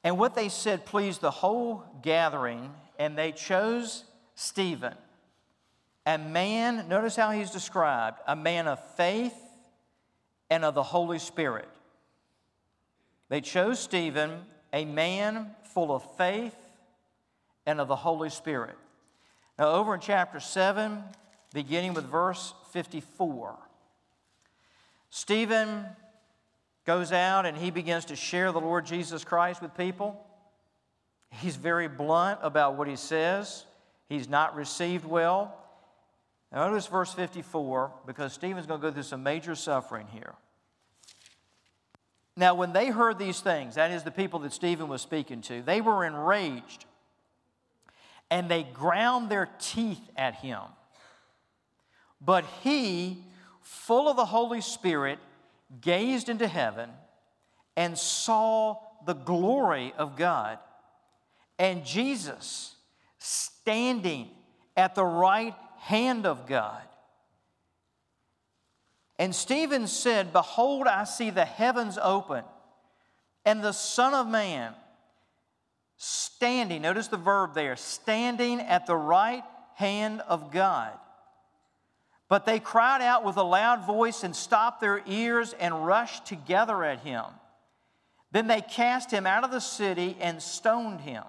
And 0.03 0.19
what 0.19 0.35
they 0.35 0.49
said 0.49 0.85
pleased 0.85 1.21
the 1.21 1.31
whole 1.31 1.83
gathering, 2.03 2.71
and 2.99 3.17
they 3.17 3.31
chose 3.31 4.03
Stephen, 4.35 4.95
a 6.05 6.17
man, 6.19 6.87
notice 6.89 7.15
how 7.15 7.31
he's 7.31 7.49
described, 7.49 8.19
a 8.27 8.35
man 8.35 8.67
of 8.67 8.79
faith 8.95 9.33
and 10.51 10.63
of 10.63 10.75
the 10.75 10.83
Holy 10.83 11.17
Spirit 11.17 11.69
they 13.33 13.41
chose 13.41 13.79
Stephen, 13.79 14.29
a 14.73 14.85
man 14.85 15.55
full 15.73 15.91
of 15.91 16.03
faith 16.17 16.55
and 17.65 17.81
of 17.81 17.87
the 17.87 17.95
Holy 17.95 18.29
Spirit. 18.29 18.75
Now, 19.57 19.71
over 19.71 19.95
in 19.95 20.01
chapter 20.01 20.39
7, 20.39 21.03
beginning 21.51 21.95
with 21.95 22.05
verse 22.05 22.53
54, 22.73 23.57
Stephen 25.09 25.83
goes 26.85 27.11
out 27.11 27.47
and 27.47 27.57
he 27.57 27.71
begins 27.71 28.05
to 28.05 28.15
share 28.15 28.51
the 28.51 28.61
Lord 28.61 28.85
Jesus 28.85 29.23
Christ 29.23 29.63
with 29.63 29.75
people. 29.75 30.23
He's 31.31 31.55
very 31.55 31.87
blunt 31.87 32.37
about 32.43 32.75
what 32.75 32.87
he 32.87 32.95
says. 32.95 33.65
He's 34.09 34.29
not 34.29 34.55
received 34.55 35.05
well. 35.05 35.57
Now, 36.51 36.67
notice 36.67 36.85
verse 36.85 37.11
54 37.11 37.93
because 38.05 38.31
Stephen's 38.31 38.67
going 38.67 38.79
to 38.79 38.87
go 38.89 38.93
through 38.93 39.01
some 39.01 39.23
major 39.23 39.55
suffering 39.55 40.05
here. 40.13 40.35
Now, 42.35 42.55
when 42.55 42.73
they 42.73 42.87
heard 42.87 43.19
these 43.19 43.39
things, 43.41 43.75
that 43.75 43.91
is 43.91 44.03
the 44.03 44.11
people 44.11 44.39
that 44.39 44.53
Stephen 44.53 44.87
was 44.87 45.01
speaking 45.01 45.41
to, 45.41 45.61
they 45.61 45.81
were 45.81 46.03
enraged 46.03 46.85
and 48.31 48.49
they 48.49 48.63
ground 48.63 49.29
their 49.29 49.49
teeth 49.59 50.01
at 50.17 50.35
him. 50.35 50.61
But 52.19 52.45
he, 52.63 53.23
full 53.61 54.09
of 54.09 54.15
the 54.15 54.25
Holy 54.25 54.61
Spirit, 54.61 55.19
gazed 55.81 56.29
into 56.29 56.47
heaven 56.47 56.89
and 57.75 57.97
saw 57.97 58.77
the 59.05 59.13
glory 59.13 59.93
of 59.97 60.15
God 60.15 60.57
and 61.59 61.85
Jesus 61.85 62.75
standing 63.19 64.29
at 64.75 64.95
the 64.95 65.05
right 65.05 65.55
hand 65.77 66.25
of 66.25 66.47
God. 66.47 66.81
And 69.23 69.33
Stephen 69.33 69.87
said, 69.87 70.33
Behold, 70.33 70.85
I 70.85 71.05
see 71.05 71.29
the 71.29 71.45
heavens 71.45 71.97
open, 71.97 72.43
and 73.45 73.63
the 73.63 73.71
Son 73.71 74.13
of 74.13 74.27
Man 74.27 74.73
standing, 75.95 76.81
notice 76.81 77.07
the 77.07 77.15
verb 77.15 77.53
there, 77.53 77.77
standing 77.77 78.59
at 78.59 78.85
the 78.85 78.97
right 78.97 79.45
hand 79.75 80.19
of 80.27 80.51
God. 80.51 80.91
But 82.27 82.45
they 82.45 82.59
cried 82.59 83.01
out 83.01 83.23
with 83.23 83.37
a 83.37 83.43
loud 83.43 83.87
voice 83.87 84.25
and 84.25 84.35
stopped 84.35 84.81
their 84.81 85.01
ears 85.07 85.55
and 85.57 85.87
rushed 85.87 86.25
together 86.25 86.83
at 86.83 86.99
him. 86.99 87.23
Then 88.33 88.47
they 88.47 88.59
cast 88.59 89.09
him 89.09 89.25
out 89.25 89.45
of 89.45 89.51
the 89.51 89.61
city 89.61 90.17
and 90.19 90.43
stoned 90.43 90.99
him. 90.99 91.23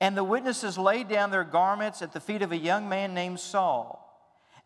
And 0.00 0.16
the 0.16 0.22
witnesses 0.22 0.78
laid 0.78 1.08
down 1.08 1.32
their 1.32 1.42
garments 1.42 2.02
at 2.02 2.12
the 2.12 2.20
feet 2.20 2.42
of 2.42 2.52
a 2.52 2.56
young 2.56 2.88
man 2.88 3.14
named 3.14 3.40
Saul. 3.40 4.03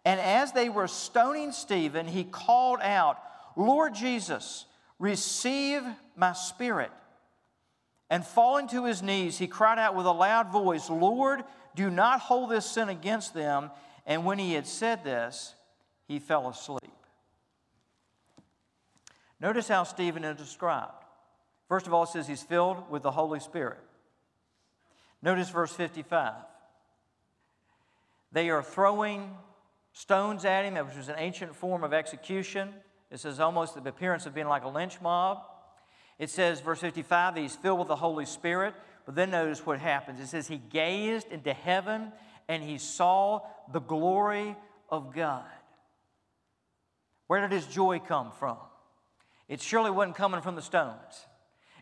And 0.05 0.21
as 0.21 0.53
they 0.53 0.69
were 0.69 0.89
stoning 0.89 1.53
Stephen, 1.53 2.07
he 2.07 2.25
called 2.25 2.81
out, 2.81 3.19
Lord 3.57 3.95
Jesus, 3.95 4.65
receive 4.99 5.83
my 6.17 6.33
spirit. 6.33 6.91
And 8.11 8.25
falling 8.27 8.69
to 8.69 8.85
his 8.85 9.03
knees, 9.03 9.39
he 9.39 9.47
cried 9.47 9.79
out 9.79 9.95
with 9.95 10.07
a 10.07 10.13
loud 10.13 10.51
voice, 10.51 10.89
Lord, 10.89 11.45
do 11.75 11.91
not 11.91 12.21
hold 12.21 12.51
this 12.51 12.67
sin 12.67 12.89
against 12.89 13.35
them. 13.35 13.71
And 14.07 14.25
when 14.25 14.39
he 14.39 14.55
had 14.55 14.67
said 14.67 15.05
this, 15.05 15.55
he 16.07 16.19
fell 16.19 16.49
asleep. 16.49 16.81
Notice 19.41 19.69
how 19.69 19.85
Stephen 19.85 20.25
is 20.25 20.37
described. 20.37 21.05
First 21.69 21.87
of 21.87 21.93
all, 21.93 22.05
it 22.05 22.09
says 22.09 22.27
he's 22.27 22.43
filled 22.43 22.91
with 22.91 23.03
the 23.03 23.11
Holy 23.11 23.41
Spirit. 23.41 23.79
Notice 25.21 25.51
verse 25.51 25.73
55. 25.73 26.33
They 28.33 28.51
are 28.51 28.63
throwing 28.63 29.37
stones 29.99 30.45
at 30.45 30.65
him, 30.65 30.75
which 30.87 30.97
was 30.97 31.09
an 31.09 31.17
ancient 31.19 31.53
form 31.57 31.83
of 31.83 31.93
execution. 31.93 32.73
This 33.11 33.25
is 33.25 33.41
almost 33.41 33.75
the 33.75 33.89
appearance 33.89 34.27
of 34.27 34.35
being 34.35 34.47
like 34.47 34.63
a 34.63 34.69
lynch 34.69 35.01
mob. 35.01 35.39
It 36.21 36.31
says, 36.31 36.61
verse 36.61 36.79
55, 36.79 37.35
that 37.35 37.41
he's 37.41 37.57
filled 37.57 37.81
with 37.81 37.89
the 37.89 37.97
Holy 37.97 38.25
Spirit. 38.25 38.75
But 39.07 39.17
then 39.17 39.33
notice 39.33 39.67
what 39.67 39.81
happens. 39.81 40.21
It 40.21 40.29
says, 40.29 40.47
He 40.47 40.59
gazed 40.59 41.33
into 41.33 41.53
heaven 41.53 42.13
and 42.49 42.63
he 42.63 42.79
saw 42.79 43.41
the 43.73 43.81
glory 43.81 44.55
of 44.89 45.13
God. 45.13 45.45
Where 47.27 47.41
did 47.41 47.51
his 47.51 47.67
joy 47.67 47.99
come 47.99 48.31
from? 48.39 48.57
It 49.49 49.61
surely 49.61 49.91
wasn't 49.91 50.15
coming 50.15 50.43
from 50.43 50.55
the 50.55 50.63
stones, 50.63 51.27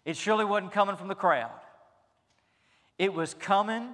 it 0.07 0.17
surely 0.17 0.47
wasn't 0.47 0.73
coming 0.73 0.97
from 0.97 1.09
the 1.09 1.15
crowd. 1.15 1.51
It 2.99 3.13
was 3.13 3.35
coming 3.35 3.91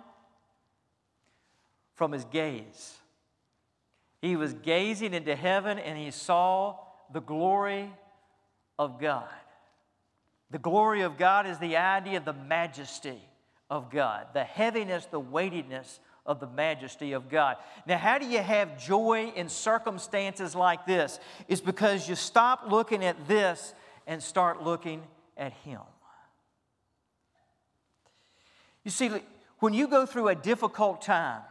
from 1.96 2.12
his 2.12 2.24
gaze. 2.26 3.01
He 4.22 4.36
was 4.36 4.54
gazing 4.54 5.12
into 5.12 5.34
heaven 5.34 5.78
and 5.78 5.98
he 5.98 6.12
saw 6.12 6.76
the 7.12 7.20
glory 7.20 7.92
of 8.78 9.00
God. 9.00 9.28
The 10.50 10.58
glory 10.58 11.02
of 11.02 11.18
God 11.18 11.46
is 11.46 11.58
the 11.58 11.76
idea 11.76 12.18
of 12.18 12.24
the 12.24 12.32
majesty 12.32 13.20
of 13.68 13.90
God, 13.90 14.28
the 14.32 14.44
heaviness, 14.44 15.06
the 15.06 15.18
weightiness 15.18 15.98
of 16.24 16.38
the 16.38 16.46
majesty 16.46 17.12
of 17.12 17.28
God. 17.28 17.56
Now, 17.84 17.98
how 17.98 18.18
do 18.18 18.26
you 18.26 18.38
have 18.38 18.78
joy 18.78 19.32
in 19.34 19.48
circumstances 19.48 20.54
like 20.54 20.86
this? 20.86 21.18
It's 21.48 21.60
because 21.60 22.08
you 22.08 22.14
stop 22.14 22.70
looking 22.70 23.04
at 23.04 23.26
this 23.26 23.74
and 24.06 24.22
start 24.22 24.62
looking 24.62 25.02
at 25.36 25.52
Him. 25.64 25.80
You 28.84 28.90
see, 28.92 29.10
when 29.58 29.74
you 29.74 29.88
go 29.88 30.06
through 30.06 30.28
a 30.28 30.34
difficult 30.34 31.02
time, 31.02 31.42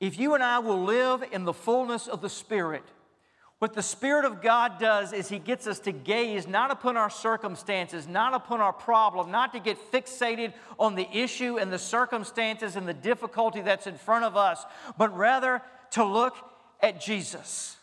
if 0.00 0.18
you 0.18 0.34
and 0.34 0.42
I 0.42 0.58
will 0.58 0.82
live 0.82 1.22
in 1.30 1.44
the 1.44 1.52
fullness 1.52 2.08
of 2.08 2.22
the 2.22 2.28
Spirit, 2.28 2.82
what 3.60 3.74
the 3.74 3.82
Spirit 3.82 4.24
of 4.24 4.40
God 4.40 4.78
does 4.78 5.12
is 5.12 5.28
He 5.28 5.38
gets 5.38 5.66
us 5.66 5.78
to 5.80 5.92
gaze 5.92 6.48
not 6.48 6.70
upon 6.70 6.96
our 6.96 7.10
circumstances, 7.10 8.08
not 8.08 8.32
upon 8.32 8.62
our 8.62 8.72
problem, 8.72 9.30
not 9.30 9.52
to 9.52 9.60
get 9.60 9.76
fixated 9.92 10.54
on 10.78 10.94
the 10.94 11.06
issue 11.14 11.58
and 11.58 11.70
the 11.70 11.78
circumstances 11.78 12.74
and 12.74 12.88
the 12.88 12.94
difficulty 12.94 13.60
that's 13.60 13.86
in 13.86 13.98
front 13.98 14.24
of 14.24 14.34
us, 14.34 14.64
but 14.96 15.14
rather 15.14 15.60
to 15.90 16.02
look 16.02 16.34
at 16.80 17.02
Jesus. 17.02 17.76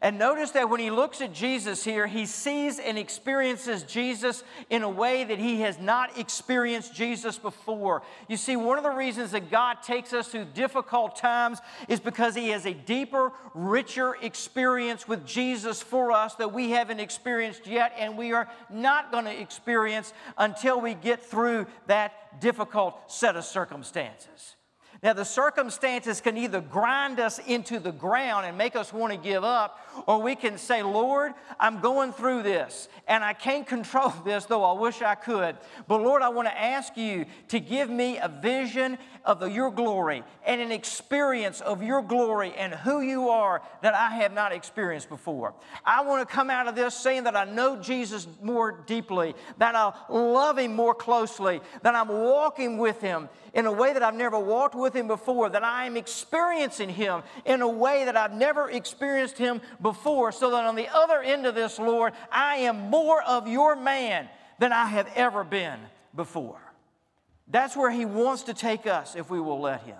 And 0.00 0.18
notice 0.18 0.50
that 0.52 0.68
when 0.70 0.80
he 0.80 0.90
looks 0.90 1.20
at 1.20 1.32
Jesus 1.32 1.84
here, 1.84 2.06
he 2.06 2.26
sees 2.26 2.78
and 2.78 2.98
experiences 2.98 3.82
Jesus 3.82 4.42
in 4.70 4.82
a 4.82 4.88
way 4.88 5.24
that 5.24 5.38
he 5.38 5.60
has 5.60 5.78
not 5.78 6.18
experienced 6.18 6.94
Jesus 6.94 7.38
before. 7.38 8.02
You 8.28 8.36
see, 8.36 8.56
one 8.56 8.78
of 8.78 8.84
the 8.84 8.90
reasons 8.90 9.32
that 9.32 9.50
God 9.50 9.82
takes 9.82 10.12
us 10.12 10.28
through 10.28 10.46
difficult 10.46 11.16
times 11.16 11.60
is 11.88 12.00
because 12.00 12.34
he 12.34 12.48
has 12.48 12.66
a 12.66 12.74
deeper, 12.74 13.32
richer 13.54 14.16
experience 14.22 15.06
with 15.06 15.26
Jesus 15.26 15.82
for 15.82 16.12
us 16.12 16.34
that 16.36 16.52
we 16.52 16.70
haven't 16.70 17.00
experienced 17.00 17.66
yet, 17.66 17.92
and 17.98 18.16
we 18.16 18.32
are 18.32 18.48
not 18.70 19.12
going 19.12 19.24
to 19.24 19.40
experience 19.40 20.12
until 20.38 20.80
we 20.80 20.94
get 20.94 21.22
through 21.22 21.66
that 21.86 22.40
difficult 22.40 23.10
set 23.10 23.36
of 23.36 23.44
circumstances. 23.44 24.56
Now, 25.02 25.14
the 25.14 25.24
circumstances 25.24 26.20
can 26.20 26.36
either 26.36 26.60
grind 26.60 27.18
us 27.18 27.40
into 27.40 27.80
the 27.80 27.90
ground 27.90 28.46
and 28.46 28.56
make 28.56 28.76
us 28.76 28.92
want 28.92 29.12
to 29.12 29.18
give 29.18 29.42
up, 29.42 29.80
or 30.06 30.22
we 30.22 30.36
can 30.36 30.58
say, 30.58 30.84
Lord, 30.84 31.32
I'm 31.58 31.80
going 31.80 32.12
through 32.12 32.44
this 32.44 32.88
and 33.08 33.24
I 33.24 33.32
can't 33.32 33.66
control 33.66 34.10
this, 34.24 34.44
though 34.44 34.62
I 34.62 34.78
wish 34.78 35.02
I 35.02 35.16
could. 35.16 35.56
But 35.88 36.02
Lord, 36.02 36.22
I 36.22 36.28
want 36.28 36.46
to 36.46 36.56
ask 36.56 36.96
you 36.96 37.26
to 37.48 37.58
give 37.58 37.90
me 37.90 38.18
a 38.18 38.28
vision 38.28 38.96
of 39.24 39.40
the, 39.40 39.46
your 39.46 39.72
glory 39.72 40.22
and 40.46 40.60
an 40.60 40.70
experience 40.70 41.60
of 41.60 41.82
your 41.82 42.02
glory 42.02 42.54
and 42.56 42.72
who 42.72 43.00
you 43.00 43.28
are 43.28 43.60
that 43.82 43.94
I 43.94 44.10
have 44.10 44.32
not 44.32 44.52
experienced 44.52 45.08
before. 45.08 45.54
I 45.84 46.02
want 46.02 46.28
to 46.28 46.32
come 46.32 46.48
out 46.48 46.68
of 46.68 46.76
this 46.76 46.94
saying 46.94 47.24
that 47.24 47.36
I 47.36 47.44
know 47.44 47.76
Jesus 47.76 48.28
more 48.40 48.70
deeply, 48.86 49.34
that 49.58 49.74
I 49.74 49.92
love 50.08 50.58
him 50.58 50.74
more 50.74 50.94
closely, 50.94 51.60
that 51.82 51.94
I'm 51.96 52.08
walking 52.08 52.78
with 52.78 53.00
him 53.00 53.28
in 53.54 53.66
a 53.66 53.72
way 53.72 53.92
that 53.92 54.02
I've 54.02 54.14
never 54.14 54.38
walked 54.38 54.74
with 54.74 54.91
Him 54.94 55.06
before, 55.06 55.48
that 55.50 55.64
I 55.64 55.86
am 55.86 55.96
experiencing 55.96 56.88
Him 56.88 57.22
in 57.44 57.62
a 57.62 57.68
way 57.68 58.04
that 58.04 58.16
I've 58.16 58.34
never 58.34 58.70
experienced 58.70 59.38
Him 59.38 59.60
before, 59.80 60.32
so 60.32 60.50
that 60.50 60.64
on 60.64 60.76
the 60.76 60.88
other 60.88 61.20
end 61.20 61.46
of 61.46 61.54
this, 61.54 61.78
Lord, 61.78 62.12
I 62.30 62.56
am 62.56 62.90
more 62.90 63.22
of 63.22 63.48
your 63.48 63.76
man 63.76 64.28
than 64.58 64.72
I 64.72 64.86
have 64.86 65.08
ever 65.14 65.44
been 65.44 65.78
before. 66.14 66.60
That's 67.48 67.76
where 67.76 67.90
He 67.90 68.04
wants 68.04 68.44
to 68.44 68.54
take 68.54 68.86
us 68.86 69.16
if 69.16 69.30
we 69.30 69.40
will 69.40 69.60
let 69.60 69.82
Him. 69.82 69.96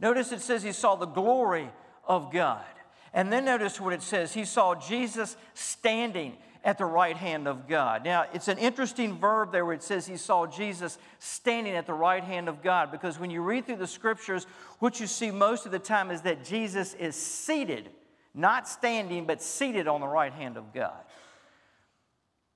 Notice 0.00 0.32
it 0.32 0.40
says 0.40 0.62
He 0.62 0.72
saw 0.72 0.96
the 0.96 1.06
glory 1.06 1.70
of 2.06 2.32
God. 2.32 2.64
And 3.12 3.32
then 3.32 3.44
notice 3.44 3.80
what 3.80 3.92
it 3.92 4.02
says 4.02 4.34
He 4.34 4.44
saw 4.44 4.74
Jesus 4.74 5.36
standing 5.54 6.36
at 6.64 6.78
the 6.78 6.84
right 6.84 7.16
hand 7.16 7.46
of 7.46 7.68
God. 7.68 8.04
Now, 8.04 8.24
it's 8.32 8.48
an 8.48 8.56
interesting 8.56 9.18
verb 9.18 9.52
there 9.52 9.66
where 9.66 9.74
it 9.74 9.82
says 9.82 10.06
he 10.06 10.16
saw 10.16 10.46
Jesus 10.46 10.98
standing 11.18 11.74
at 11.74 11.86
the 11.86 11.92
right 11.92 12.24
hand 12.24 12.48
of 12.48 12.62
God 12.62 12.90
because 12.90 13.18
when 13.18 13.30
you 13.30 13.42
read 13.42 13.66
through 13.66 13.76
the 13.76 13.86
scriptures, 13.86 14.46
what 14.78 14.98
you 14.98 15.06
see 15.06 15.30
most 15.30 15.66
of 15.66 15.72
the 15.72 15.78
time 15.78 16.10
is 16.10 16.22
that 16.22 16.42
Jesus 16.42 16.94
is 16.94 17.14
seated, 17.16 17.90
not 18.34 18.66
standing, 18.66 19.26
but 19.26 19.42
seated 19.42 19.86
on 19.86 20.00
the 20.00 20.08
right 20.08 20.32
hand 20.32 20.56
of 20.56 20.72
God. 20.72 21.04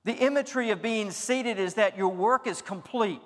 The 0.05 0.15
imagery 0.15 0.71
of 0.71 0.81
being 0.81 1.11
seated 1.11 1.59
is 1.59 1.75
that 1.75 1.95
your 1.95 2.09
work 2.09 2.47
is 2.47 2.63
complete. 2.63 3.21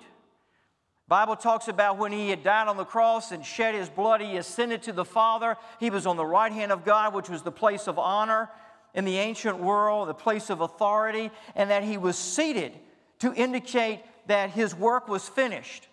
Bible 1.08 1.36
talks 1.36 1.68
about 1.68 1.96
when 1.96 2.12
he 2.12 2.28
had 2.28 2.42
died 2.42 2.68
on 2.68 2.76
the 2.76 2.84
cross 2.84 3.32
and 3.32 3.44
shed 3.44 3.74
his 3.74 3.88
blood, 3.88 4.20
he 4.20 4.36
ascended 4.36 4.82
to 4.82 4.92
the 4.92 5.04
Father. 5.04 5.56
He 5.80 5.88
was 5.88 6.06
on 6.06 6.16
the 6.16 6.26
right 6.26 6.52
hand 6.52 6.72
of 6.72 6.84
God, 6.84 7.14
which 7.14 7.30
was 7.30 7.42
the 7.42 7.52
place 7.52 7.86
of 7.86 7.98
honor 7.98 8.50
in 8.94 9.04
the 9.04 9.18
ancient 9.18 9.58
world, 9.58 10.08
the 10.08 10.14
place 10.14 10.50
of 10.50 10.60
authority, 10.60 11.30
and 11.54 11.70
that 11.70 11.82
he 11.82 11.96
was 11.96 12.16
seated 12.16 12.72
to 13.18 13.34
indicate 13.34 14.00
that 14.26 14.50
his 14.50 14.74
work 14.74 15.08
was 15.08 15.28
finished. 15.28 15.88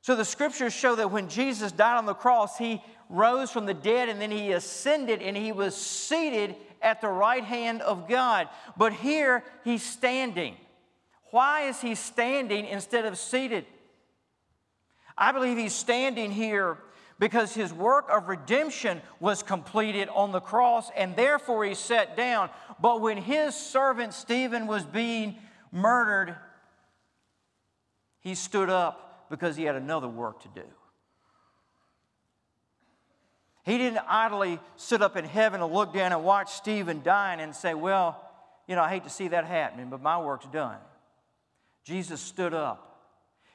So 0.00 0.16
the 0.16 0.24
scriptures 0.24 0.72
show 0.72 0.94
that 0.96 1.10
when 1.10 1.28
Jesus 1.28 1.72
died 1.72 1.98
on 1.98 2.06
the 2.06 2.14
cross, 2.14 2.56
he 2.56 2.82
rose 3.08 3.50
from 3.50 3.66
the 3.66 3.74
dead 3.74 4.08
and 4.08 4.20
then 4.20 4.30
he 4.30 4.52
ascended 4.52 5.20
and 5.20 5.36
he 5.36 5.52
was 5.52 5.76
seated 5.76 6.56
at 6.80 7.00
the 7.00 7.08
right 7.08 7.42
hand 7.42 7.82
of 7.82 8.08
God. 8.08 8.48
But 8.76 8.92
here 8.92 9.44
he's 9.64 9.82
standing. 9.82 10.56
Why 11.30 11.62
is 11.62 11.80
he 11.80 11.94
standing 11.94 12.66
instead 12.66 13.04
of 13.04 13.18
seated? 13.18 13.66
I 15.18 15.32
believe 15.32 15.56
he's 15.58 15.74
standing 15.74 16.30
here 16.30 16.78
because 17.18 17.54
his 17.54 17.72
work 17.72 18.08
of 18.10 18.28
redemption 18.28 19.00
was 19.20 19.42
completed 19.42 20.08
on 20.10 20.32
the 20.32 20.40
cross 20.40 20.90
and 20.96 21.16
therefore 21.16 21.64
he 21.64 21.74
sat 21.74 22.16
down. 22.16 22.50
But 22.80 23.00
when 23.00 23.16
his 23.16 23.54
servant 23.54 24.12
Stephen 24.12 24.66
was 24.66 24.84
being 24.84 25.36
murdered, 25.72 26.36
he 28.20 28.34
stood 28.34 28.68
up 28.68 29.28
because 29.30 29.56
he 29.56 29.64
had 29.64 29.76
another 29.76 30.08
work 30.08 30.42
to 30.42 30.48
do. 30.48 30.66
He 33.64 33.78
didn't 33.78 34.04
idly 34.06 34.60
sit 34.76 35.02
up 35.02 35.16
in 35.16 35.24
heaven 35.24 35.60
and 35.60 35.72
look 35.72 35.92
down 35.92 36.12
and 36.12 36.22
watch 36.22 36.52
Stephen 36.52 37.02
dying 37.02 37.40
and 37.40 37.54
say, 37.54 37.74
Well, 37.74 38.22
you 38.68 38.76
know, 38.76 38.82
I 38.82 38.88
hate 38.90 39.04
to 39.04 39.10
see 39.10 39.28
that 39.28 39.44
happening, 39.44 39.90
but 39.90 40.00
my 40.00 40.20
work's 40.20 40.46
done. 40.46 40.78
Jesus 41.84 42.20
stood 42.20 42.54
up. 42.54 42.82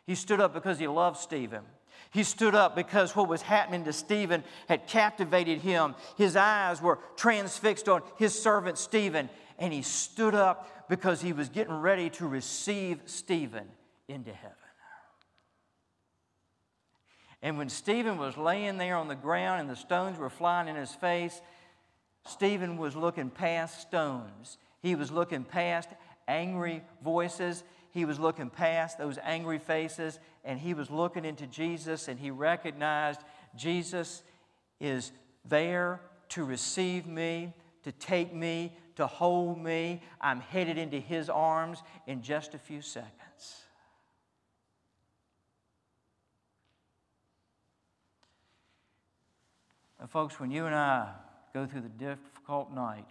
He 0.05 0.15
stood 0.15 0.41
up 0.41 0.53
because 0.53 0.79
he 0.79 0.87
loved 0.87 1.17
Stephen. 1.17 1.63
He 2.11 2.23
stood 2.23 2.55
up 2.55 2.75
because 2.75 3.15
what 3.15 3.29
was 3.29 3.41
happening 3.41 3.85
to 3.85 3.93
Stephen 3.93 4.43
had 4.67 4.87
captivated 4.87 5.59
him. 5.59 5.95
His 6.17 6.35
eyes 6.35 6.81
were 6.81 6.99
transfixed 7.15 7.87
on 7.87 8.01
his 8.17 8.39
servant 8.39 8.77
Stephen, 8.77 9.29
and 9.57 9.71
he 9.71 9.81
stood 9.81 10.35
up 10.35 10.89
because 10.89 11.21
he 11.21 11.31
was 11.31 11.47
getting 11.47 11.73
ready 11.73 12.09
to 12.11 12.27
receive 12.27 12.99
Stephen 13.05 13.67
into 14.09 14.33
heaven. 14.33 14.57
And 17.41 17.57
when 17.57 17.69
Stephen 17.69 18.17
was 18.17 18.37
laying 18.37 18.77
there 18.77 18.97
on 18.97 19.07
the 19.07 19.15
ground 19.15 19.61
and 19.61 19.69
the 19.69 19.75
stones 19.75 20.19
were 20.19 20.29
flying 20.29 20.67
in 20.67 20.75
his 20.75 20.93
face, 20.93 21.41
Stephen 22.25 22.77
was 22.77 22.95
looking 22.95 23.29
past 23.29 23.81
stones. 23.81 24.57
He 24.81 24.95
was 24.95 25.11
looking 25.11 25.43
past 25.43 25.89
angry 26.27 26.83
voices. 27.03 27.63
He 27.91 28.05
was 28.05 28.19
looking 28.19 28.49
past 28.49 28.97
those 28.97 29.17
angry 29.21 29.59
faces 29.59 30.19
and 30.43 30.59
he 30.59 30.73
was 30.73 30.89
looking 30.89 31.25
into 31.25 31.45
Jesus 31.47 32.07
and 32.07 32.19
he 32.19 32.31
recognized 32.31 33.21
Jesus 33.55 34.23
is 34.79 35.11
there 35.45 36.01
to 36.29 36.43
receive 36.43 37.05
me, 37.05 37.53
to 37.83 37.91
take 37.91 38.33
me, 38.33 38.75
to 38.95 39.07
hold 39.07 39.61
me. 39.61 40.01
I'm 40.19 40.39
headed 40.39 40.77
into 40.77 40.99
his 40.99 41.29
arms 41.29 41.83
in 42.07 42.21
just 42.21 42.53
a 42.53 42.59
few 42.59 42.81
seconds. 42.81 43.11
And 49.99 50.09
folks, 50.09 50.39
when 50.39 50.49
you 50.49 50.65
and 50.65 50.73
I 50.73 51.11
go 51.53 51.67
through 51.67 51.81
the 51.81 51.89
difficult 51.89 52.71
night, 52.73 53.07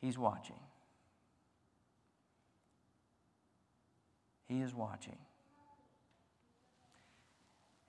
He's 0.00 0.18
watching. 0.18 0.56
He 4.48 4.60
is 4.60 4.74
watching. 4.74 5.18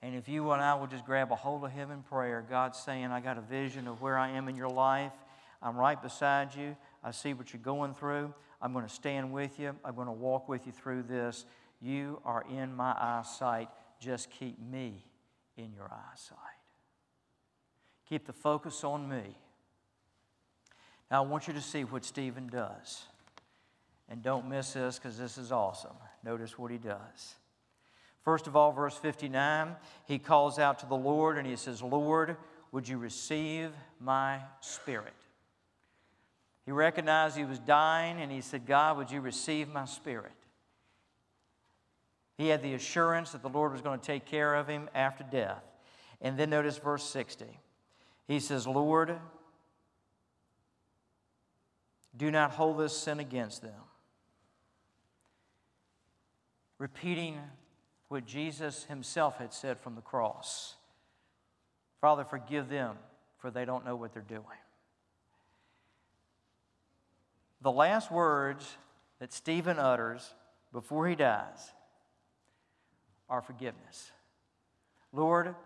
And 0.00 0.14
if 0.14 0.28
you 0.28 0.50
and 0.52 0.62
I 0.62 0.74
will 0.74 0.86
just 0.86 1.04
grab 1.04 1.32
a 1.32 1.36
hold 1.36 1.64
of 1.64 1.72
Him 1.72 1.90
in 1.90 2.02
prayer, 2.02 2.44
God's 2.48 2.78
saying, 2.78 3.06
I 3.06 3.20
got 3.20 3.36
a 3.38 3.40
vision 3.40 3.88
of 3.88 4.00
where 4.00 4.16
I 4.16 4.30
am 4.30 4.48
in 4.48 4.56
your 4.56 4.68
life. 4.68 5.12
I'm 5.60 5.76
right 5.76 6.00
beside 6.00 6.54
you. 6.54 6.76
I 7.02 7.10
see 7.10 7.34
what 7.34 7.52
you're 7.52 7.62
going 7.62 7.94
through. 7.94 8.32
I'm 8.62 8.72
going 8.72 8.86
to 8.86 8.92
stand 8.92 9.32
with 9.32 9.58
you. 9.58 9.74
I'm 9.84 9.94
going 9.94 10.06
to 10.06 10.12
walk 10.12 10.48
with 10.48 10.66
you 10.66 10.72
through 10.72 11.04
this. 11.04 11.46
You 11.80 12.20
are 12.24 12.44
in 12.48 12.74
my 12.74 12.94
eyesight. 12.98 13.68
Just 14.00 14.30
keep 14.30 14.58
me 14.60 15.04
in 15.56 15.72
your 15.72 15.90
eyesight. 15.92 16.38
Keep 18.08 18.26
the 18.26 18.32
focus 18.32 18.84
on 18.84 19.08
me. 19.08 19.36
Now, 21.10 21.24
I 21.24 21.26
want 21.26 21.48
you 21.48 21.54
to 21.54 21.60
see 21.60 21.84
what 21.84 22.04
Stephen 22.04 22.46
does. 22.46 23.04
And 24.08 24.22
don't 24.22 24.48
miss 24.48 24.72
this 24.72 24.98
because 24.98 25.18
this 25.18 25.36
is 25.36 25.52
awesome. 25.52 25.96
Notice 26.24 26.58
what 26.58 26.70
he 26.70 26.78
does. 26.78 27.34
First 28.24 28.46
of 28.46 28.56
all, 28.56 28.72
verse 28.72 28.96
59, 28.96 29.76
he 30.06 30.18
calls 30.18 30.58
out 30.58 30.78
to 30.80 30.86
the 30.86 30.96
Lord 30.96 31.38
and 31.38 31.46
he 31.46 31.56
says, 31.56 31.82
Lord, 31.82 32.36
would 32.72 32.88
you 32.88 32.98
receive 32.98 33.70
my 34.00 34.40
spirit? 34.60 35.14
He 36.66 36.72
recognized 36.72 37.36
he 37.36 37.44
was 37.44 37.58
dying 37.58 38.20
and 38.20 38.30
he 38.30 38.42
said, 38.42 38.66
God, 38.66 38.98
would 38.98 39.10
you 39.10 39.20
receive 39.20 39.68
my 39.68 39.86
spirit? 39.86 40.32
He 42.36 42.48
had 42.48 42.62
the 42.62 42.74
assurance 42.74 43.32
that 43.32 43.42
the 43.42 43.48
Lord 43.48 43.72
was 43.72 43.80
going 43.80 43.98
to 43.98 44.06
take 44.06 44.26
care 44.26 44.54
of 44.54 44.68
him 44.68 44.88
after 44.94 45.24
death. 45.24 45.62
And 46.20 46.38
then 46.38 46.50
notice 46.50 46.76
verse 46.76 47.04
60. 47.04 47.46
He 48.26 48.40
says, 48.40 48.66
Lord, 48.66 49.18
do 52.16 52.30
not 52.30 52.50
hold 52.50 52.78
this 52.78 52.96
sin 52.96 53.18
against 53.18 53.62
them. 53.62 53.72
Repeating 56.78 57.38
what 58.08 58.24
Jesus 58.24 58.84
himself 58.84 59.38
had 59.38 59.52
said 59.52 59.78
from 59.78 59.94
the 59.94 60.00
cross 60.00 60.76
Father, 62.00 62.24
forgive 62.24 62.68
them, 62.68 62.96
for 63.38 63.50
they 63.50 63.64
don't 63.64 63.84
know 63.84 63.96
what 63.96 64.12
they're 64.12 64.22
doing. 64.22 64.44
The 67.60 67.72
last 67.72 68.12
words 68.12 68.76
that 69.18 69.32
Stephen 69.32 69.80
utters 69.80 70.32
before 70.72 71.08
he 71.08 71.16
dies 71.16 71.72
are 73.28 73.42
forgiveness. 73.42 74.12
Lord, 75.12 75.56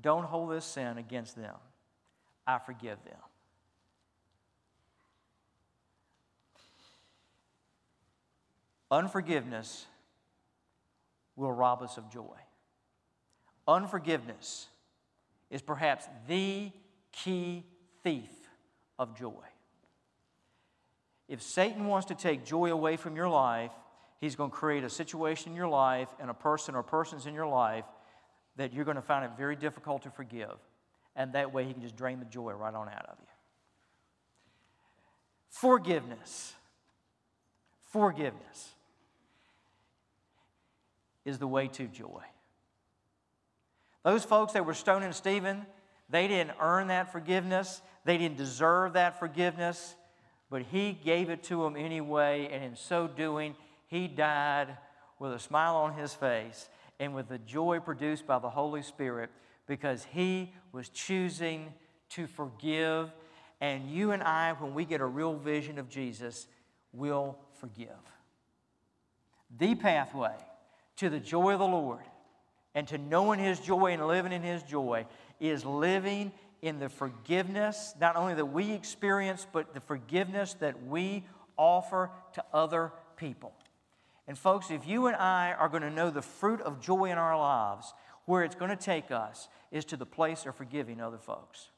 don't 0.00 0.24
hold 0.24 0.50
this 0.50 0.66
sin 0.66 0.98
against 0.98 1.36
them. 1.36 1.54
I 2.46 2.58
forgive 2.58 2.98
them. 3.04 3.16
Unforgiveness 8.90 9.86
will 11.36 11.52
rob 11.52 11.82
us 11.82 11.96
of 11.96 12.10
joy. 12.10 12.36
Unforgiveness 13.66 14.68
is 15.50 15.62
perhaps 15.62 16.06
the 16.28 16.70
key 17.12 17.64
thief 18.02 18.30
of 18.98 19.16
joy. 19.18 19.32
If 21.28 21.42
Satan 21.42 21.86
wants 21.86 22.08
to 22.08 22.14
take 22.14 22.44
joy 22.44 22.70
away 22.70 22.96
from 22.96 23.16
your 23.16 23.28
life, 23.28 23.72
He's 24.20 24.36
going 24.36 24.50
to 24.50 24.56
create 24.56 24.84
a 24.84 24.90
situation 24.90 25.52
in 25.52 25.56
your 25.56 25.68
life 25.68 26.08
and 26.18 26.30
a 26.30 26.34
person 26.34 26.74
or 26.74 26.82
persons 26.82 27.26
in 27.26 27.34
your 27.34 27.46
life 27.46 27.84
that 28.56 28.72
you're 28.72 28.84
going 28.84 28.96
to 28.96 29.02
find 29.02 29.24
it 29.24 29.32
very 29.36 29.56
difficult 29.56 30.02
to 30.02 30.10
forgive. 30.10 30.54
And 31.16 31.32
that 31.32 31.52
way, 31.52 31.64
He 31.64 31.72
can 31.72 31.82
just 31.82 31.96
drain 31.96 32.20
the 32.20 32.24
joy 32.26 32.52
right 32.52 32.74
on 32.74 32.88
out 32.88 33.06
of 33.06 33.16
you. 33.20 33.26
Forgiveness. 35.50 36.54
Forgiveness 37.90 38.73
is 41.24 41.38
the 41.38 41.46
way 41.46 41.68
to 41.68 41.86
joy. 41.86 42.22
Those 44.04 44.24
folks 44.24 44.52
that 44.52 44.66
were 44.66 44.74
stoning 44.74 45.12
Stephen, 45.12 45.64
they 46.10 46.28
didn't 46.28 46.56
earn 46.60 46.88
that 46.88 47.10
forgiveness, 47.10 47.80
they 48.04 48.18
didn't 48.18 48.36
deserve 48.36 48.92
that 48.92 49.18
forgiveness, 49.18 49.94
but 50.50 50.62
he 50.62 50.92
gave 50.92 51.30
it 51.30 51.42
to 51.44 51.62
them 51.62 51.76
anyway, 51.76 52.48
and 52.52 52.62
in 52.62 52.76
so 52.76 53.08
doing, 53.08 53.56
he 53.86 54.06
died 54.06 54.76
with 55.18 55.32
a 55.32 55.38
smile 55.38 55.76
on 55.76 55.94
his 55.94 56.12
face 56.12 56.68
and 57.00 57.14
with 57.14 57.28
the 57.28 57.38
joy 57.38 57.80
produced 57.80 58.26
by 58.26 58.38
the 58.38 58.50
Holy 58.50 58.82
Spirit 58.82 59.30
because 59.66 60.06
he 60.12 60.52
was 60.72 60.88
choosing 60.90 61.72
to 62.10 62.26
forgive. 62.26 63.10
And 63.60 63.90
you 63.90 64.10
and 64.10 64.22
I, 64.22 64.52
when 64.52 64.74
we 64.74 64.84
get 64.84 65.00
a 65.00 65.06
real 65.06 65.34
vision 65.34 65.78
of 65.78 65.88
Jesus, 65.88 66.46
will 66.92 67.38
forgive. 67.58 67.88
The 69.58 69.74
pathway 69.74 70.34
to 70.96 71.08
the 71.08 71.20
joy 71.20 71.52
of 71.52 71.58
the 71.58 71.66
Lord 71.66 72.04
and 72.74 72.86
to 72.88 72.98
knowing 72.98 73.38
His 73.38 73.60
joy 73.60 73.92
and 73.92 74.06
living 74.06 74.32
in 74.32 74.42
His 74.42 74.62
joy 74.62 75.06
is 75.40 75.64
living 75.64 76.32
in 76.62 76.78
the 76.78 76.88
forgiveness, 76.88 77.94
not 78.00 78.16
only 78.16 78.34
that 78.34 78.46
we 78.46 78.72
experience, 78.72 79.46
but 79.52 79.74
the 79.74 79.80
forgiveness 79.80 80.54
that 80.54 80.86
we 80.86 81.24
offer 81.56 82.10
to 82.32 82.44
other 82.52 82.92
people. 83.16 83.52
And, 84.26 84.38
folks, 84.38 84.70
if 84.70 84.86
you 84.86 85.06
and 85.06 85.16
I 85.16 85.52
are 85.52 85.68
going 85.68 85.82
to 85.82 85.90
know 85.90 86.10
the 86.10 86.22
fruit 86.22 86.62
of 86.62 86.80
joy 86.80 87.10
in 87.10 87.18
our 87.18 87.38
lives, 87.38 87.92
where 88.24 88.42
it's 88.42 88.54
going 88.54 88.70
to 88.70 88.76
take 88.76 89.10
us 89.10 89.48
is 89.70 89.84
to 89.86 89.96
the 89.96 90.06
place 90.06 90.46
of 90.46 90.54
forgiving 90.54 91.00
other 91.00 91.18
folks. 91.18 91.68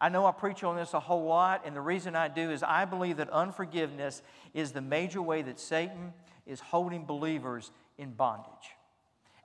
I 0.00 0.08
know 0.08 0.26
I 0.26 0.32
preach 0.32 0.62
on 0.64 0.76
this 0.76 0.92
a 0.92 1.00
whole 1.00 1.24
lot, 1.24 1.62
and 1.64 1.74
the 1.74 1.80
reason 1.80 2.16
I 2.16 2.28
do 2.28 2.50
is 2.50 2.62
I 2.62 2.84
believe 2.84 3.16
that 3.18 3.30
unforgiveness 3.30 4.22
is 4.52 4.72
the 4.72 4.80
major 4.80 5.22
way 5.22 5.42
that 5.42 5.58
Satan 5.58 6.12
is 6.46 6.60
holding 6.60 7.04
believers 7.04 7.70
in 7.98 8.12
bondage. 8.12 8.50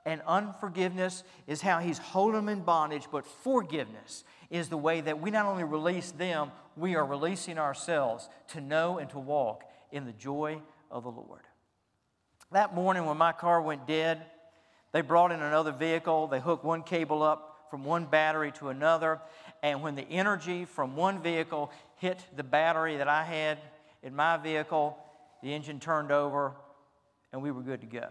And 0.06 0.22
unforgiveness 0.26 1.24
is 1.46 1.62
how 1.62 1.80
he's 1.80 2.00
holding 2.00 2.46
them 2.46 2.50
in 2.50 2.62
bondage, 2.62 3.08
but 3.12 3.26
forgiveness 3.26 4.24
is 4.50 4.68
the 4.68 4.78
way 4.78 5.02
that 5.02 5.22
we 5.22 5.30
not 5.30 5.46
only 5.46 5.64
release 5.64 6.12
them, 6.12 6.52
we 6.76 6.96
are 6.96 7.06
releasing 7.06 7.60
ourselves 7.60 8.28
to 8.50 8.62
know 8.62 8.98
and 8.98 9.10
to 9.12 9.20
walk 9.20 9.64
in 9.92 10.06
the 10.06 10.12
joy 10.14 10.60
of 10.90 11.04
the 11.04 11.10
Lord. 11.10 11.42
That 12.52 12.74
morning 12.74 13.06
when 13.06 13.18
my 13.18 13.32
car 13.32 13.62
went 13.62 13.88
dead, 13.88 14.26
they 14.92 15.02
brought 15.02 15.32
in 15.32 15.42
another 15.42 15.72
vehicle. 15.72 16.28
They 16.28 16.40
hooked 16.40 16.66
one 16.66 16.84
cable 16.84 17.24
up 17.24 17.68
from 17.70 17.86
one 17.86 18.06
battery 18.06 18.52
to 18.54 18.70
another. 18.70 19.22
And 19.64 19.82
when 19.82 19.96
the 19.96 20.08
energy 20.10 20.66
from 20.66 20.96
one 20.96 21.22
vehicle 21.22 21.72
hit 21.98 22.20
the 22.36 22.44
battery 22.44 22.98
that 22.98 23.08
I 23.08 23.24
had 23.24 23.60
in 24.04 24.16
my 24.16 24.36
vehicle, 24.38 24.98
the 25.42 25.54
engine 25.54 25.80
turned 25.80 26.12
over 26.12 26.54
and 27.32 27.42
we 27.42 27.52
were 27.52 27.62
good 27.62 27.82
to 27.82 27.88
go. 27.88 28.10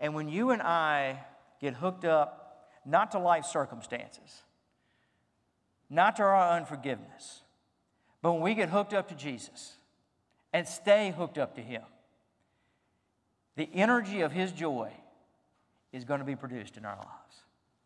And 0.00 0.14
when 0.14 0.28
you 0.28 0.50
and 0.50 0.62
I 0.62 1.24
get 1.60 1.74
hooked 1.74 2.04
up, 2.06 2.68
not 2.86 3.12
to 3.12 3.18
life 3.18 3.44
circumstances, 3.44 4.42
not 5.90 6.16
to 6.16 6.22
our 6.22 6.56
unforgiveness, 6.56 7.42
but 8.22 8.32
when 8.32 8.40
we 8.42 8.54
get 8.54 8.70
hooked 8.70 8.94
up 8.94 9.08
to 9.08 9.14
Jesus 9.14 9.76
and 10.52 10.66
stay 10.66 11.14
hooked 11.16 11.36
up 11.36 11.54
to 11.56 11.60
Him, 11.60 11.82
the 13.56 13.68
energy 13.74 14.22
of 14.22 14.32
His 14.32 14.52
joy 14.52 14.90
is 15.92 16.04
going 16.04 16.20
to 16.20 16.26
be 16.26 16.36
produced 16.36 16.76
in 16.78 16.84
our 16.86 16.96
lives. 16.96 17.39